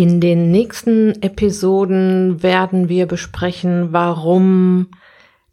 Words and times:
In 0.00 0.20
den 0.20 0.52
nächsten 0.52 1.20
Episoden 1.22 2.40
werden 2.40 2.88
wir 2.88 3.06
besprechen, 3.06 3.88
warum 3.90 4.92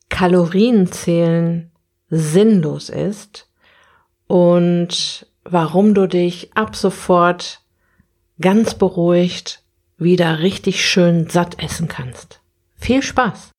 Kalorienzählen 0.10 1.72
sinnlos 2.12 2.90
ist 2.90 3.50
und 4.28 5.26
warum 5.46 5.96
du 5.96 6.08
dich 6.08 6.56
ab 6.56 6.76
sofort 6.76 7.62
ganz 8.40 8.76
beruhigt 8.76 9.64
wieder 9.98 10.38
richtig 10.38 10.86
schön 10.86 11.28
satt 11.28 11.58
essen 11.58 11.88
kannst. 11.88 12.40
Viel 12.76 13.02
Spaß! 13.02 13.50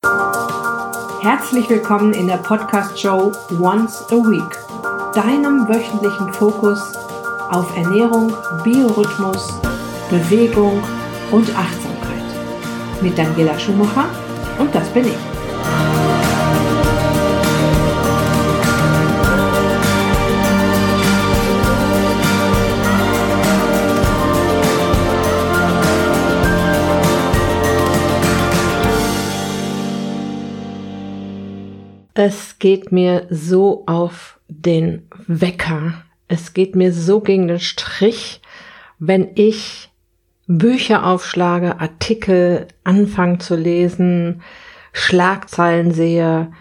Herzlich 1.21 1.69
willkommen 1.69 2.13
in 2.13 2.27
der 2.27 2.37
Podcast-Show 2.37 3.33
Once 3.59 4.05
a 4.09 4.15
Week, 4.15 5.13
deinem 5.13 5.67
wöchentlichen 5.67 6.31
Fokus 6.31 6.79
auf 7.49 7.75
Ernährung, 7.75 8.31
Biorhythmus, 8.63 9.51
Bewegung 10.09 10.81
und 11.31 11.49
Achtsamkeit. 11.55 12.07
Mit 13.01 13.17
Daniela 13.17 13.59
Schumacher 13.59 14.05
und 14.57 14.73
das 14.73 14.87
bin 14.89 15.05
ich. 15.07 15.37
Es 32.13 32.57
geht 32.57 32.91
mir 32.91 33.27
so 33.29 33.83
auf 33.85 34.39
den 34.47 35.07
Wecker. 35.27 36.03
Es 36.27 36.53
geht 36.53 36.75
mir 36.75 36.91
so 36.91 37.19
gegen 37.19 37.47
den 37.47 37.59
Strich, 37.59 38.41
wenn 38.97 39.29
ich 39.35 39.91
Bücher 40.47 41.05
aufschlage, 41.05 41.79
Artikel 41.79 42.67
anfange 42.83 43.37
zu 43.39 43.55
lesen, 43.55 44.41
Schlagzeilen 44.93 45.91
sehe 45.91 46.51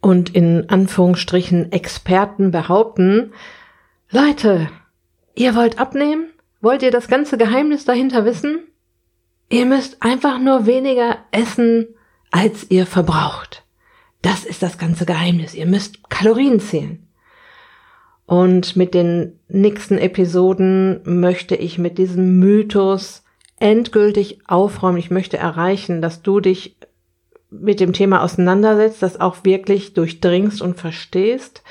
und 0.00 0.34
in 0.34 0.68
Anführungsstrichen 0.68 1.72
Experten 1.72 2.50
behaupten, 2.50 3.32
Leute, 4.10 4.68
ihr 5.34 5.54
wollt 5.54 5.78
abnehmen? 5.78 6.28
Wollt 6.60 6.82
ihr 6.82 6.90
das 6.90 7.08
ganze 7.08 7.38
Geheimnis 7.38 7.84
dahinter 7.84 8.24
wissen? 8.24 8.58
Ihr 9.48 9.66
müsst 9.66 10.02
einfach 10.02 10.38
nur 10.38 10.66
weniger 10.66 11.18
essen, 11.30 11.86
als 12.32 12.70
ihr 12.70 12.86
verbraucht. 12.86 13.64
Das 14.22 14.44
ist 14.44 14.62
das 14.62 14.76
ganze 14.78 15.06
Geheimnis. 15.06 15.54
Ihr 15.54 15.66
müsst 15.66 16.10
Kalorien 16.10 16.58
zählen. 16.58 17.05
Und 18.26 18.74
mit 18.76 18.92
den 18.92 19.38
nächsten 19.48 19.98
Episoden 19.98 21.00
möchte 21.04 21.54
ich 21.54 21.78
mit 21.78 21.96
diesem 21.96 22.38
Mythos 22.40 23.22
endgültig 23.58 24.40
aufräumen. 24.46 24.98
Ich 24.98 25.10
möchte 25.10 25.38
erreichen, 25.38 26.02
dass 26.02 26.22
du 26.22 26.40
dich 26.40 26.76
mit 27.50 27.78
dem 27.78 27.92
Thema 27.92 28.22
auseinandersetzt, 28.22 29.02
das 29.02 29.20
auch 29.20 29.44
wirklich 29.44 29.94
durchdringst 29.94 30.60
und 30.60 30.76
verstehst 30.76 31.62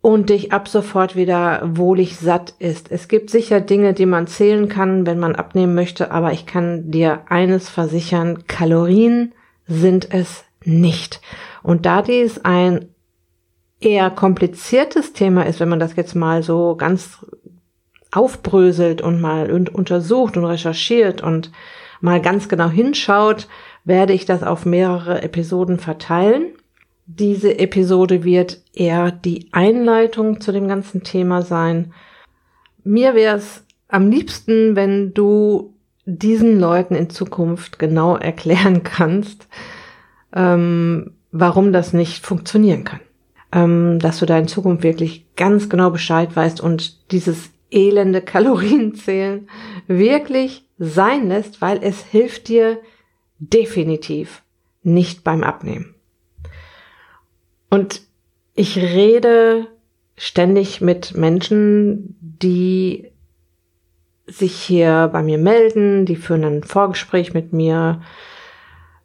und 0.00 0.30
dich 0.30 0.52
ab 0.52 0.66
sofort 0.66 1.14
wieder 1.14 1.60
wohlig 1.76 2.16
satt 2.16 2.54
ist. 2.58 2.90
Es 2.90 3.08
gibt 3.08 3.28
sicher 3.28 3.60
Dinge, 3.60 3.92
die 3.92 4.06
man 4.06 4.26
zählen 4.26 4.68
kann, 4.68 5.04
wenn 5.04 5.18
man 5.18 5.36
abnehmen 5.36 5.74
möchte, 5.74 6.10
aber 6.10 6.32
ich 6.32 6.46
kann 6.46 6.90
dir 6.90 7.20
eines 7.28 7.68
versichern, 7.68 8.46
Kalorien 8.46 9.32
sind 9.66 10.12
es 10.12 10.44
nicht. 10.64 11.20
Und 11.62 11.84
da 11.84 12.00
dies 12.00 12.38
ein 12.44 12.88
eher 13.80 14.10
kompliziertes 14.10 15.12
Thema 15.12 15.46
ist, 15.46 15.60
wenn 15.60 15.68
man 15.68 15.80
das 15.80 15.96
jetzt 15.96 16.14
mal 16.14 16.42
so 16.42 16.76
ganz 16.76 17.24
aufbröselt 18.12 19.00
und 19.00 19.20
mal 19.20 19.50
untersucht 19.50 20.36
und 20.36 20.44
recherchiert 20.44 21.22
und 21.22 21.50
mal 22.00 22.20
ganz 22.20 22.48
genau 22.48 22.68
hinschaut, 22.68 23.48
werde 23.84 24.12
ich 24.12 24.26
das 24.26 24.42
auf 24.42 24.66
mehrere 24.66 25.22
Episoden 25.22 25.78
verteilen. 25.78 26.52
Diese 27.06 27.58
Episode 27.58 28.24
wird 28.24 28.62
eher 28.72 29.10
die 29.10 29.48
Einleitung 29.52 30.40
zu 30.40 30.52
dem 30.52 30.68
ganzen 30.68 31.02
Thema 31.02 31.42
sein. 31.42 31.92
Mir 32.84 33.14
wäre 33.14 33.36
es 33.36 33.64
am 33.88 34.10
liebsten, 34.10 34.76
wenn 34.76 35.12
du 35.14 35.74
diesen 36.04 36.58
Leuten 36.58 36.94
in 36.94 37.10
Zukunft 37.10 37.78
genau 37.78 38.16
erklären 38.16 38.82
kannst, 38.82 39.48
ähm, 40.34 41.12
warum 41.32 41.72
das 41.72 41.92
nicht 41.92 42.24
funktionieren 42.24 42.84
kann. 42.84 43.00
Ähm, 43.52 43.98
dass 43.98 44.18
du 44.20 44.26
da 44.26 44.38
in 44.38 44.46
Zukunft 44.46 44.84
wirklich 44.84 45.26
ganz 45.36 45.68
genau 45.68 45.90
Bescheid 45.90 46.34
weißt 46.34 46.60
und 46.60 47.10
dieses 47.10 47.50
elende 47.70 48.20
Kalorienzählen 48.22 49.48
wirklich 49.86 50.64
sein 50.78 51.28
lässt, 51.28 51.60
weil 51.60 51.80
es 51.82 52.04
hilft 52.04 52.48
dir 52.48 52.78
definitiv 53.38 54.42
nicht 54.82 55.24
beim 55.24 55.42
Abnehmen. 55.42 55.94
Und 57.70 58.02
ich 58.54 58.76
rede 58.76 59.68
ständig 60.16 60.80
mit 60.80 61.16
Menschen, 61.16 62.16
die 62.20 63.10
sich 64.26 64.54
hier 64.54 65.08
bei 65.12 65.22
mir 65.22 65.38
melden, 65.38 66.04
die 66.04 66.16
führen 66.16 66.44
ein 66.44 66.62
Vorgespräch 66.62 67.32
mit 67.32 67.52
mir, 67.52 68.02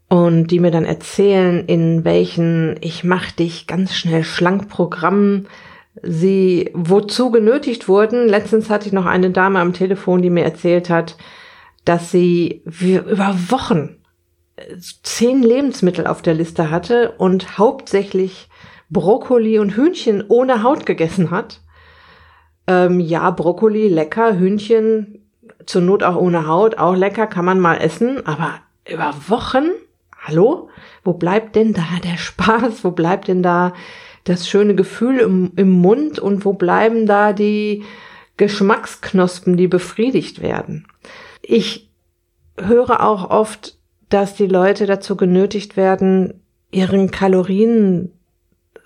und 0.08 0.48
die 0.48 0.60
mir 0.60 0.72
dann 0.72 0.86
erzählen, 0.86 1.66
in 1.66 2.06
welchen 2.06 2.76
ich 2.82 3.04
mach 3.04 3.32
dich 3.32 3.68
ganz 3.68 3.96
schnell 3.96 4.24
schlank 4.24 4.70
Programmen 4.70 5.48
sie 6.02 6.72
wozu 6.74 7.32
genötigt 7.32 7.88
wurden. 7.88 8.28
Letztens 8.28 8.70
hatte 8.70 8.88
ich 8.88 8.94
noch 8.94 9.06
eine 9.06 9.32
Dame 9.32 9.60
am 9.60 9.74
Telefon, 9.74 10.22
die 10.22 10.30
mir 10.30 10.44
erzählt 10.44 10.90
hat, 10.90 11.16
dass 11.86 12.12
sie 12.12 12.64
über 12.66 13.36
Wochen 13.50 13.98
zehn 15.04 15.44
Lebensmittel 15.44 16.08
auf 16.08 16.22
der 16.22 16.34
Liste 16.34 16.72
hatte 16.72 17.12
und 17.18 17.58
hauptsächlich 17.58 18.50
Brokkoli 18.90 19.60
und 19.60 19.76
Hühnchen 19.76 20.24
ohne 20.28 20.64
Haut 20.64 20.86
gegessen 20.86 21.32
hat. 21.32 21.62
Ähm, 22.68 23.00
ja, 23.00 23.30
Brokkoli 23.32 23.88
lecker, 23.88 24.38
Hühnchen 24.38 25.28
zur 25.66 25.82
Not 25.82 26.04
auch 26.04 26.16
ohne 26.16 26.48
Haut, 26.48 26.78
auch 26.78 26.96
lecker, 26.96 27.28
kann 27.28 27.46
man 27.46 27.60
mal 27.60 27.76
essen, 27.76 28.26
aber 28.26 28.56
über 28.88 29.14
Wochen 29.28 29.66
hallo? 30.28 30.69
Wo 31.03 31.13
bleibt 31.13 31.56
denn 31.56 31.74
da 31.74 31.86
der 32.03 32.18
Spaß? 32.18 32.84
Wo 32.84 32.91
bleibt 32.91 33.28
denn 33.28 33.44
da 33.44 33.74
das 34.24 34.50
schöne 34.50 34.75
Gefühl 34.75 35.19
im, 35.19 35.52
im 35.56 35.69
Mund 35.69 36.19
und 36.19 36.46
wo 36.46 36.53
bleiben 36.53 37.06
da 37.06 37.34
die 37.34 37.84
Geschmacksknospen, 38.38 39.56
die 39.56 39.68
befriedigt 39.68 40.41
werden? 40.41 40.88
Ich 41.41 41.90
höre 42.58 43.03
auch 43.03 43.30
oft, 43.30 43.78
dass 44.09 44.35
die 44.35 44.47
Leute 44.47 44.85
dazu 44.85 45.16
genötigt 45.16 45.78
werden, 45.78 46.41
ihren 46.72 47.12
Kalorien, 47.12 48.12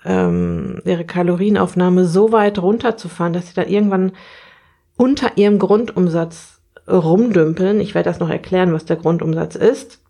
ähm, 0.04 0.80
ihre 0.84 1.04
Kalorienaufnahme 1.04 2.04
so 2.04 2.32
weit 2.32 2.60
runterzufahren, 2.60 3.32
dass 3.32 3.48
sie 3.48 3.54
dann 3.54 3.68
irgendwann 3.68 4.12
unter 4.96 5.36
ihrem 5.36 5.58
Grundumsatz 5.58 6.60
rumdümpeln. 6.86 7.80
Ich 7.80 7.94
werde 7.94 8.10
das 8.10 8.20
noch 8.20 8.28
erklären, 8.28 8.72
was 8.72 8.84
der 8.84 8.96
Grundumsatz 8.96 9.54
ist 9.54 10.00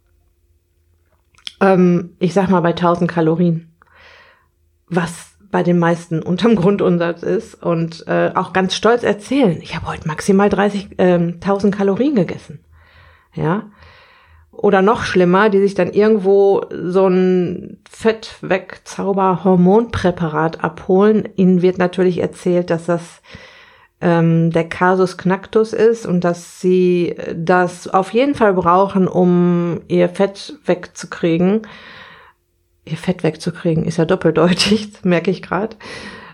ähm, 1.61 2.17
ich 2.19 2.35
sag 2.35 2.51
mal 2.51 2.61
bei 2.61 2.71
1000 2.71 3.11
Kalorien, 3.11 3.73
was 4.89 5.31
bei 5.51 5.63
den 5.63 5.79
meisten 5.79 6.23
unterm 6.23 6.57
Grundumsatz 6.57 7.23
ist 7.23 7.63
und 7.63 8.07
äh, 8.07 8.33
auch 8.35 8.53
ganz 8.53 8.75
stolz 8.75 9.03
erzählen, 9.03 9.59
ich 9.61 9.75
habe 9.75 9.87
heute 9.87 10.07
maximal 10.07 10.49
30.000 10.49 10.95
ähm, 10.99 11.41
Kalorien 11.71 12.15
gegessen. 12.15 12.61
Ja. 13.35 13.71
Oder 14.53 14.83
noch 14.83 15.05
schlimmer, 15.05 15.49
die 15.49 15.61
sich 15.61 15.75
dann 15.75 15.93
irgendwo 15.93 16.67
so 16.71 17.07
ein 17.07 17.79
Fettwegzauber-Hormonpräparat 17.89 20.63
abholen. 20.63 21.29
Ihnen 21.37 21.63
wird 21.63 21.79
natürlich 21.79 22.19
erzählt, 22.19 22.69
dass 22.71 22.85
das 22.87 23.23
ähm, 24.01 24.51
der 24.51 24.69
Casus 24.69 25.19
Knactus 25.19 25.73
ist 25.73 26.07
und 26.07 26.25
dass 26.25 26.61
sie 26.61 27.17
das 27.35 27.89
auf 27.89 28.13
jeden 28.13 28.35
Fall 28.35 28.55
brauchen, 28.55 29.07
um 29.07 29.81
ihr 29.89 30.09
Fett 30.09 30.59
wegzukriegen. 30.65 31.63
Ihr 32.85 32.97
Fett 32.97 33.23
wegzukriegen 33.23 33.85
ist 33.85 33.99
ja 33.99 34.05
doppeldeutig, 34.05 34.93
merke 35.03 35.31
ich 35.31 35.43
gerade. 35.43 35.77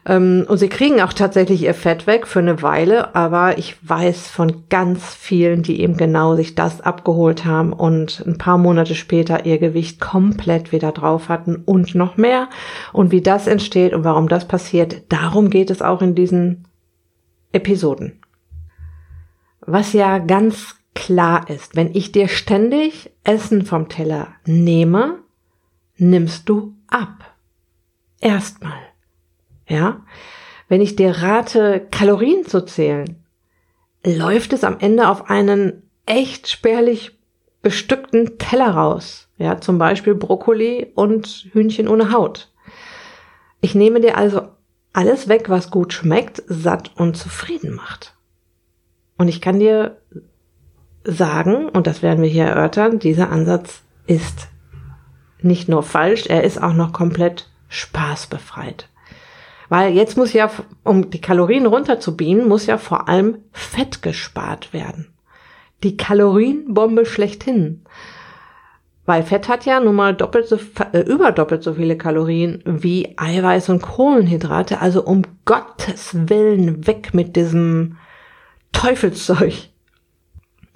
Ähm, 0.08 0.46
und 0.48 0.58
sie 0.58 0.68
kriegen 0.68 1.00
auch 1.00 1.12
tatsächlich 1.12 1.64
ihr 1.64 1.74
Fett 1.74 2.06
weg 2.06 2.28
für 2.28 2.38
eine 2.38 2.62
Weile, 2.62 3.16
aber 3.16 3.58
ich 3.58 3.76
weiß 3.82 4.28
von 4.28 4.62
ganz 4.68 5.14
vielen, 5.14 5.64
die 5.64 5.80
eben 5.80 5.96
genau 5.96 6.36
sich 6.36 6.54
das 6.54 6.80
abgeholt 6.80 7.44
haben 7.44 7.72
und 7.72 8.22
ein 8.24 8.38
paar 8.38 8.58
Monate 8.58 8.94
später 8.94 9.44
ihr 9.44 9.58
Gewicht 9.58 10.00
komplett 10.00 10.70
wieder 10.70 10.92
drauf 10.92 11.28
hatten 11.28 11.56
und 11.56 11.96
noch 11.96 12.16
mehr. 12.16 12.48
Und 12.92 13.10
wie 13.10 13.20
das 13.20 13.48
entsteht 13.48 13.92
und 13.92 14.04
warum 14.04 14.28
das 14.28 14.46
passiert, 14.46 15.02
darum 15.08 15.50
geht 15.50 15.70
es 15.70 15.82
auch 15.82 16.00
in 16.00 16.14
diesen 16.14 16.68
Episoden. 17.56 18.20
Was 19.60 19.92
ja 19.92 20.18
ganz 20.18 20.76
klar 20.94 21.50
ist, 21.50 21.74
wenn 21.74 21.94
ich 21.94 22.12
dir 22.12 22.28
ständig 22.28 23.10
Essen 23.24 23.64
vom 23.64 23.88
Teller 23.88 24.28
nehme, 24.44 25.18
nimmst 25.96 26.48
du 26.48 26.74
ab. 26.86 27.34
Erstmal. 28.20 28.78
Ja? 29.66 30.02
Wenn 30.68 30.80
ich 30.80 30.96
dir 30.96 31.10
rate, 31.10 31.86
Kalorien 31.90 32.46
zu 32.46 32.64
zählen, 32.64 33.24
läuft 34.04 34.52
es 34.52 34.64
am 34.64 34.78
Ende 34.78 35.08
auf 35.08 35.28
einen 35.28 35.82
echt 36.06 36.48
spärlich 36.48 37.18
bestückten 37.62 38.38
Teller 38.38 38.70
raus. 38.70 39.28
Ja, 39.38 39.60
zum 39.60 39.78
Beispiel 39.78 40.14
Brokkoli 40.14 40.92
und 40.94 41.48
Hühnchen 41.52 41.88
ohne 41.88 42.12
Haut. 42.12 42.52
Ich 43.60 43.74
nehme 43.74 44.00
dir 44.00 44.16
also 44.16 44.48
alles 44.96 45.28
weg, 45.28 45.50
was 45.50 45.70
gut 45.70 45.92
schmeckt, 45.92 46.42
satt 46.46 46.90
und 46.96 47.16
zufrieden 47.16 47.74
macht. 47.74 48.14
Und 49.18 49.28
ich 49.28 49.42
kann 49.42 49.58
dir 49.58 49.98
sagen, 51.04 51.68
und 51.68 51.86
das 51.86 52.02
werden 52.02 52.22
wir 52.22 52.30
hier 52.30 52.46
erörtern, 52.46 52.98
dieser 52.98 53.30
Ansatz 53.30 53.82
ist 54.06 54.48
nicht 55.42 55.68
nur 55.68 55.82
falsch, 55.82 56.26
er 56.26 56.44
ist 56.44 56.62
auch 56.62 56.72
noch 56.72 56.94
komplett 56.94 57.50
spaßbefreit. 57.68 58.88
Weil 59.68 59.92
jetzt 59.92 60.16
muss 60.16 60.32
ja, 60.32 60.50
um 60.82 61.10
die 61.10 61.20
Kalorien 61.20 61.66
runterzubienen, 61.66 62.48
muss 62.48 62.66
ja 62.66 62.78
vor 62.78 63.08
allem 63.08 63.38
Fett 63.52 64.00
gespart 64.00 64.72
werden. 64.72 65.12
Die 65.82 65.96
Kalorienbombe 65.98 67.04
schlechthin. 67.04 67.84
Weil 69.06 69.22
Fett 69.22 69.48
hat 69.48 69.64
ja 69.64 69.78
nun 69.78 69.94
mal 69.94 70.14
doppelt 70.14 70.48
so, 70.48 70.58
äh, 70.92 71.00
über 71.00 71.30
doppelt 71.30 71.62
so 71.62 71.74
viele 71.74 71.96
Kalorien 71.96 72.62
wie 72.64 73.14
Eiweiß 73.16 73.68
und 73.68 73.80
Kohlenhydrate. 73.80 74.80
Also 74.80 75.04
um 75.04 75.22
Gottes 75.44 76.28
Willen 76.28 76.86
weg 76.88 77.14
mit 77.14 77.36
diesem 77.36 77.98
Teufelszeug. 78.72 79.54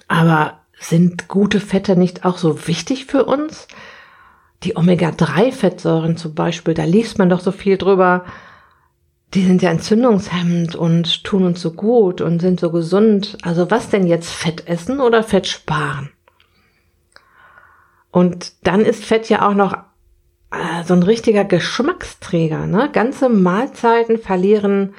Aber 0.06 0.61
sind 0.79 1.29
gute 1.29 1.61
Fette 1.61 1.97
nicht 1.97 2.25
auch 2.25 2.38
so 2.38 2.67
wichtig 2.69 3.06
für 3.06 3.25
uns? 3.25 3.67
Die 4.62 4.76
Omega-3-Fettsäuren 4.76 6.17
zum 6.17 6.35
Beispiel, 6.35 6.75
da 6.75 6.85
liest 6.85 7.19
man 7.19 7.31
doch 7.31 7.41
so 7.41 7.50
viel 7.50 7.79
drüber. 7.79 8.25
Die 9.35 9.44
sind 9.44 9.62
ja 9.62 9.71
entzündungshemmend 9.71 10.76
und 10.76 11.25
tun 11.25 11.44
uns 11.44 11.61
so 11.61 11.73
gut 11.73 12.21
und 12.21 12.41
sind 12.41 12.61
so 12.61 12.71
gesund. 12.71 13.38
Also 13.43 13.71
was 13.71 13.88
denn 13.88 14.06
jetzt 14.06 14.31
Fett 14.31 14.69
essen 14.69 15.00
oder 15.00 15.23
Fett 15.23 15.47
sparen? 15.47 16.11
Und 18.11 18.67
dann 18.67 18.81
ist 18.81 19.05
Fett 19.05 19.29
ja 19.29 19.47
auch 19.49 19.55
noch 19.55 19.75
äh, 20.51 20.85
so 20.85 20.95
ein 20.95 21.03
richtiger 21.03 21.45
Geschmacksträger. 21.45 22.67
Ne? 22.67 22.91
Ganze 22.93 23.29
Mahlzeiten 23.29 24.19
verlieren 24.19 24.95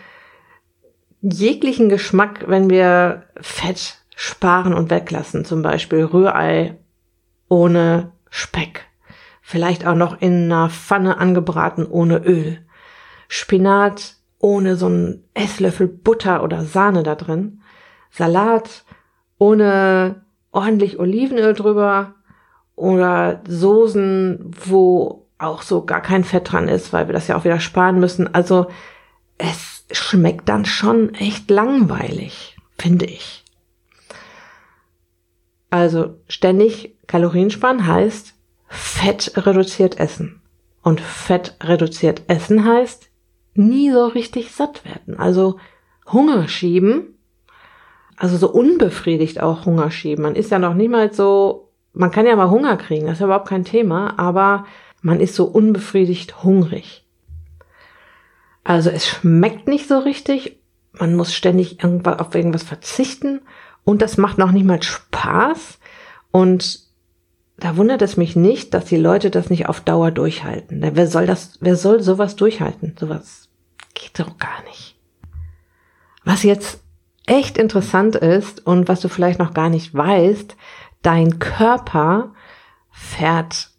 jeglichen 1.22 1.90
Geschmack, 1.90 2.46
wenn 2.48 2.70
wir 2.70 3.24
Fett 3.40 4.00
sparen 4.16 4.74
und 4.74 4.90
weglassen. 4.90 5.46
Zum 5.46 5.62
Beispiel 5.62 6.04
Rührei 6.06 6.78
ohne 7.48 8.14
Speck. 8.30 8.86
Vielleicht 9.42 9.86
auch 9.86 9.96
noch 9.96 10.22
in 10.22 10.46
einer 10.46 10.70
Pfanne 10.70 11.18
angebraten 11.18 11.86
ohne 11.86 12.20
Öl. 12.20 12.60
Spinat 13.28 14.16
ohne 14.40 14.76
so 14.76 14.88
einen 14.88 15.24
Esslöffel 15.34 15.88
Butter 15.88 16.44
oder 16.44 16.64
Sahne 16.64 17.04
da 17.04 17.16
drin. 17.16 17.62
Salat 18.10 18.84
ohne 19.38 20.24
ordentlich 20.52 21.00
Olivenöl 21.00 21.54
drüber 21.54 22.16
oder 22.76 23.42
Soßen, 23.48 24.52
wo 24.66 25.28
auch 25.38 25.62
so 25.62 25.86
gar 25.86 26.02
kein 26.02 26.24
Fett 26.24 26.52
dran 26.52 26.68
ist, 26.68 26.94
weil 26.94 27.08
wir 27.08 27.14
das 27.14 27.28
ja 27.28 27.36
auch 27.36 27.44
wieder 27.44 27.60
sparen 27.60 28.00
müssen. 28.00 28.34
Also 28.34 28.68
es 29.38 29.86
schmeckt 29.92 30.48
dann 30.50 30.66
schon 30.66 31.14
echt 31.16 31.50
langweilig, 31.50 32.56
finde 32.78 33.06
ich. 33.06 33.44
Also 35.70 36.16
ständig 36.28 36.98
Kalorien 37.08 37.50
sparen 37.50 37.88
heißt 37.88 38.36
Fett 38.68 39.34
reduziert 39.36 40.00
essen. 40.00 40.42
Und 40.84 41.02
Fett 41.02 41.56
reduziert 41.62 42.24
essen 42.28 42.66
heißt 42.66 43.10
nie 43.54 43.92
so 43.92 44.08
richtig 44.08 44.52
satt 44.52 44.86
werden. 44.86 45.18
Also 45.18 45.60
Hunger 46.12 46.48
schieben, 46.48 47.18
also 48.18 48.38
so 48.38 48.52
unbefriedigt 48.52 49.42
auch 49.42 49.66
Hunger 49.66 49.92
schieben. 49.92 50.24
Man 50.24 50.36
ist 50.36 50.52
ja 50.52 50.60
noch 50.60 50.74
niemals 50.74 51.18
so, 51.18 51.71
man 51.94 52.12
kann 52.12 52.26
ja 52.26 52.36
mal 52.36 52.50
Hunger 52.50 52.78
kriegen, 52.78 53.08
das 53.08 53.20
ist 53.20 53.24
überhaupt 53.24 53.50
kein 53.50 53.66
Thema, 53.66 54.18
aber 54.18 54.66
man 55.02 55.20
ist 55.20 55.36
so 55.36 55.46
unbefriedigt 55.46 56.44
hungrig. 56.44 57.06
Also 58.64 58.90
es 58.90 59.08
schmeckt 59.08 59.68
nicht 59.68 59.88
so 59.88 60.00
richtig, 60.00 60.60
man 60.94 61.16
muss 61.16 61.34
ständig 61.34 61.84
irgendwas, 61.84 62.20
auf 62.20 62.36
irgendwas 62.36 62.64
verzichten 62.64 63.42
und 63.84 64.02
das 64.02 64.18
macht 64.18 64.38
noch 64.38 64.52
nicht 64.52 64.66
mal 64.66 64.82
Spaß 64.82 65.80
und 66.32 66.92
da 67.58 67.78
wundert 67.78 68.02
es 68.02 68.18
mich 68.18 68.36
nicht, 68.36 68.74
dass 68.74 68.86
die 68.86 68.98
Leute 68.98 69.30
das 69.30 69.50
nicht 69.50 69.70
auf 69.70 69.82
Dauer 69.82 70.10
durchhalten. 70.12 70.82
Wer 70.82 71.08
soll 71.08 71.28
das, 71.28 71.58
wer 71.62 71.76
soll 71.76 72.02
sowas 72.02 72.36
durchhalten? 72.36 72.96
Sowas 73.00 73.50
geht 73.94 74.20
doch 74.20 74.38
gar 74.38 74.64
nicht. 74.68 74.96
Was 76.24 76.42
jetzt 76.44 76.82
echt 77.28 77.58
interessant 77.58 78.16
ist 78.16 78.66
und 78.66 78.88
was 78.88 79.02
du 79.02 79.10
vielleicht 79.10 79.40
noch 79.40 79.54
gar 79.54 79.70
nicht 79.70 79.94
weißt, 79.94 80.56
dein 81.02 81.40
Körper 81.40 82.34
fährt 82.92 83.72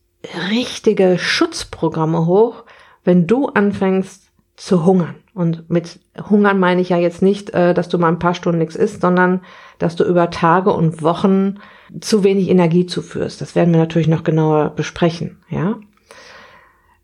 richtige 0.50 1.18
Schutzprogramme 1.18 2.26
hoch, 2.26 2.64
wenn 3.04 3.26
du 3.26 3.48
anfängst 3.48 4.30
zu 4.56 4.84
hungern. 4.84 5.16
Und 5.34 5.70
mit 5.70 5.98
Hungern 6.28 6.58
meine 6.60 6.82
ich 6.82 6.90
ja 6.90 6.98
jetzt 6.98 7.22
nicht, 7.22 7.50
äh, 7.50 7.72
dass 7.74 7.88
du 7.88 7.98
mal 7.98 8.08
ein 8.08 8.18
paar 8.18 8.34
Stunden 8.34 8.58
nichts 8.58 8.76
isst, 8.76 9.00
sondern 9.00 9.40
dass 9.78 9.96
du 9.96 10.04
über 10.04 10.30
Tage 10.30 10.72
und 10.72 11.02
Wochen 11.02 11.58
zu 12.00 12.22
wenig 12.22 12.48
Energie 12.48 12.86
zuführst. 12.86 13.40
Das 13.40 13.54
werden 13.54 13.72
wir 13.72 13.80
natürlich 13.80 14.08
noch 14.08 14.24
genauer 14.24 14.70
besprechen, 14.70 15.42
ja. 15.48 15.78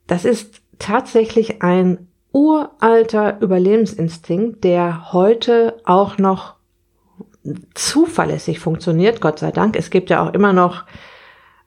Das 0.07 0.25
ist 0.25 0.63
tatsächlich 0.79 1.63
ein 1.63 2.09
uralter 2.33 3.41
Überlebensinstinkt, 3.41 4.63
der 4.63 5.13
heute 5.13 5.81
auch 5.85 6.19
noch 6.19 6.58
zuverlässig 7.75 8.61
funktioniert, 8.61 9.21
Gott 9.21 9.39
sei 9.39 9.51
Dank. 9.51 9.77
Es 9.77 9.91
gibt 9.91 10.11
ja 10.11 10.27
auch 10.27 10.35
immer 10.35 10.53
noch 10.53 10.85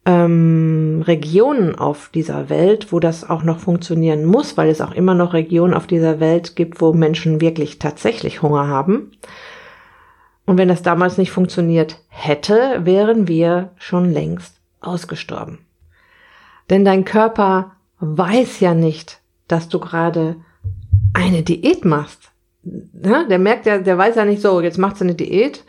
ähm, 0.06 1.04
Regionen 1.06 1.76
auf 1.76 2.10
dieser 2.10 2.50
Welt, 2.50 2.92
wo 2.92 3.00
das 3.00 3.30
auch 3.30 3.44
noch 3.44 3.60
funktionieren 3.60 4.26
muss, 4.26 4.58
weil 4.58 4.70
es 4.70 4.82
auch 4.82 4.92
immer 4.92 5.14
noch 5.14 5.34
Regionen 5.34 5.74
auf 5.74 5.88
dieser 5.88 6.20
Welt 6.20 6.56
gibt, 6.56 6.82
wo 6.82 6.94
Menschen 6.94 7.42
wirklich 7.42 7.80
tatsächlich 7.80 8.42
Hunger 8.42 8.68
haben. 8.68 9.12
Und 10.46 10.58
wenn 10.58 10.68
das 10.68 10.82
damals 10.82 11.18
nicht 11.18 11.32
funktioniert 11.32 12.00
hätte, 12.10 12.82
wären 12.84 13.28
wir 13.28 13.72
schon 13.78 14.12
längst 14.12 14.60
ausgestorben. 14.82 15.60
Denn 16.70 16.84
dein 16.84 17.06
Körper 17.06 17.72
weiß 18.00 18.60
ja 18.60 18.74
nicht, 18.74 19.20
dass 19.48 19.70
du 19.70 19.80
gerade 19.80 20.38
eine 21.14 21.44
Diät 21.44 21.86
machst. 21.86 22.31
Ja, 22.63 23.24
der 23.24 23.40
merkt 23.40 23.66
ja, 23.66 23.80
der 23.80 23.98
weiß 23.98 24.16
ja 24.16 24.25
nicht 24.25 24.42
so, 24.42 24.62
jetzt 24.62 24.78
macht 24.78 25.02
eine 25.02 25.16
Diät 25.16 25.63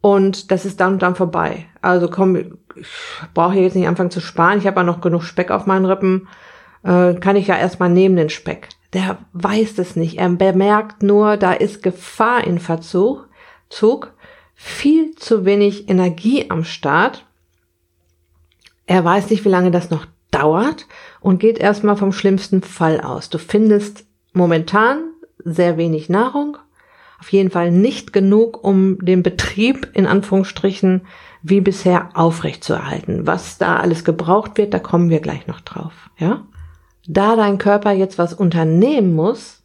und 0.00 0.50
das 0.50 0.64
ist 0.64 0.80
dann 0.80 0.94
und 0.94 1.02
dann 1.02 1.14
vorbei. 1.14 1.66
Also 1.82 2.08
komm, 2.08 2.36
ich 2.36 2.86
brauche 3.34 3.58
jetzt 3.58 3.76
nicht 3.76 3.88
anfangen 3.88 4.10
zu 4.10 4.20
sparen, 4.20 4.58
ich 4.58 4.66
habe 4.66 4.80
ja 4.80 4.84
noch 4.84 5.00
genug 5.00 5.22
Speck 5.22 5.50
auf 5.50 5.66
meinen 5.66 5.84
Rippen, 5.84 6.28
äh, 6.82 7.14
kann 7.14 7.36
ich 7.36 7.48
ja 7.48 7.56
erstmal 7.56 7.90
nehmen 7.90 8.16
den 8.16 8.30
Speck. 8.30 8.68
Der 8.94 9.18
weiß 9.34 9.74
das 9.74 9.96
nicht. 9.96 10.18
Er 10.18 10.30
bemerkt 10.30 11.02
nur, 11.02 11.36
da 11.36 11.52
ist 11.52 11.82
Gefahr 11.82 12.44
in 12.46 12.58
Verzug 12.58 13.28
Zug 13.68 14.14
viel 14.54 15.14
zu 15.14 15.44
wenig 15.44 15.88
Energie 15.88 16.50
am 16.50 16.64
Start. 16.64 17.26
Er 18.86 19.04
weiß 19.04 19.30
nicht, 19.30 19.44
wie 19.44 19.50
lange 19.50 19.70
das 19.70 19.90
noch 19.90 20.06
dauert 20.30 20.86
und 21.20 21.38
geht 21.38 21.58
erstmal 21.58 21.96
vom 21.96 22.12
schlimmsten 22.12 22.62
Fall 22.62 23.00
aus. 23.00 23.28
Du 23.28 23.38
findest 23.38 24.06
momentan 24.32 25.00
sehr 25.44 25.76
wenig 25.76 26.08
Nahrung, 26.08 26.58
auf 27.20 27.32
jeden 27.32 27.50
Fall 27.50 27.70
nicht 27.70 28.12
genug, 28.12 28.62
um 28.62 28.98
den 28.98 29.22
Betrieb 29.22 29.88
in 29.94 30.06
Anführungsstrichen 30.06 31.02
wie 31.42 31.60
bisher 31.60 32.10
aufrechtzuerhalten. 32.14 33.26
Was 33.26 33.58
da 33.58 33.76
alles 33.76 34.04
gebraucht 34.04 34.58
wird, 34.58 34.74
da 34.74 34.78
kommen 34.78 35.10
wir 35.10 35.20
gleich 35.20 35.46
noch 35.46 35.60
drauf, 35.60 36.10
ja? 36.18 36.46
Da 37.06 37.36
dein 37.36 37.58
Körper 37.58 37.92
jetzt 37.92 38.18
was 38.18 38.34
unternehmen 38.34 39.14
muss, 39.14 39.62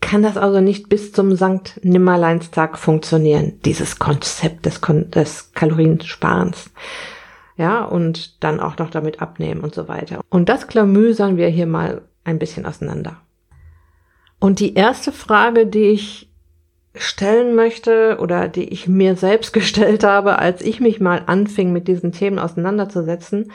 kann 0.00 0.22
das 0.22 0.36
also 0.36 0.60
nicht 0.60 0.88
bis 0.88 1.12
zum 1.12 1.34
Sankt 1.34 1.80
Nimmerleinstag 1.82 2.78
funktionieren, 2.78 3.60
dieses 3.64 3.98
Konzept 3.98 4.66
des, 4.66 4.80
Kon 4.80 5.10
des 5.10 5.52
Kaloriensparens. 5.52 6.70
Ja, 7.56 7.84
und 7.84 8.42
dann 8.44 8.60
auch 8.60 8.76
noch 8.78 8.90
damit 8.90 9.22
abnehmen 9.22 9.62
und 9.62 9.74
so 9.74 9.88
weiter. 9.88 10.20
Und 10.28 10.48
das 10.48 10.66
klamüsern 10.66 11.36
wir 11.36 11.48
hier 11.48 11.66
mal 11.66 12.02
ein 12.22 12.38
bisschen 12.38 12.66
auseinander. 12.66 13.16
Und 14.38 14.60
die 14.60 14.74
erste 14.74 15.12
Frage, 15.12 15.66
die 15.66 15.88
ich 15.90 16.30
stellen 16.94 17.54
möchte 17.54 18.18
oder 18.20 18.48
die 18.48 18.68
ich 18.68 18.88
mir 18.88 19.16
selbst 19.16 19.52
gestellt 19.52 20.04
habe, 20.04 20.38
als 20.38 20.62
ich 20.62 20.80
mich 20.80 21.00
mal 21.00 21.22
anfing, 21.26 21.72
mit 21.72 21.88
diesen 21.88 22.12
Themen 22.12 22.38
auseinanderzusetzen, 22.38 23.52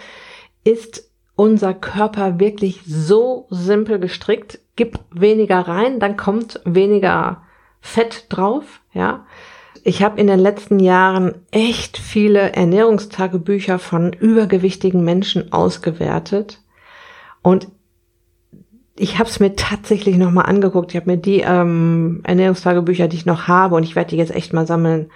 ist 0.63 1.09
unser 1.35 1.73
Körper 1.73 2.39
wirklich 2.39 2.81
so 2.85 3.47
simpel 3.49 3.99
gestrickt, 3.99 4.59
gib 4.75 4.99
weniger 5.11 5.59
rein, 5.59 5.99
dann 5.99 6.17
kommt 6.17 6.61
weniger 6.65 7.43
Fett 7.79 8.25
drauf, 8.29 8.81
ja. 8.93 9.25
Ich 9.83 10.03
habe 10.03 10.21
in 10.21 10.27
den 10.27 10.39
letzten 10.39 10.79
Jahren 10.79 11.33
echt 11.49 11.97
viele 11.97 12.51
Ernährungstagebücher 12.53 13.79
von 13.79 14.13
übergewichtigen 14.13 15.03
Menschen 15.03 15.51
ausgewertet 15.51 16.61
und 17.41 17.67
ich 18.95 19.19
habe 19.19 19.29
es 19.29 19.39
mir 19.39 19.55
tatsächlich 19.55 20.17
nochmal 20.17 20.45
angeguckt. 20.45 20.91
Ich 20.91 20.97
habe 20.97 21.11
mir 21.11 21.17
die 21.17 21.39
ähm, 21.39 22.21
Ernährungstagebücher, 22.23 23.07
die 23.07 23.17
ich 23.17 23.25
noch 23.25 23.47
habe, 23.47 23.75
und 23.75 23.83
ich 23.83 23.95
werde 23.95 24.11
die 24.11 24.17
jetzt 24.17 24.35
echt 24.35 24.53
mal 24.53 24.67
sammeln, 24.67 25.11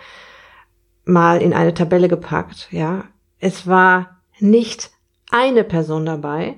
mal 1.03 1.41
in 1.41 1.53
eine 1.53 1.74
Tabelle 1.74 2.08
gepackt, 2.08 2.67
ja. 2.72 3.05
Es 3.39 3.67
war 3.67 4.22
nicht 4.39 4.91
eine 5.29 5.63
Person 5.63 6.05
dabei, 6.05 6.55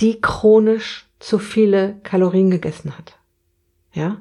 die 0.00 0.20
chronisch 0.20 1.06
zu 1.18 1.38
viele 1.38 2.00
Kalorien 2.02 2.50
gegessen 2.50 2.96
hat. 2.96 3.18
Ja. 3.92 4.18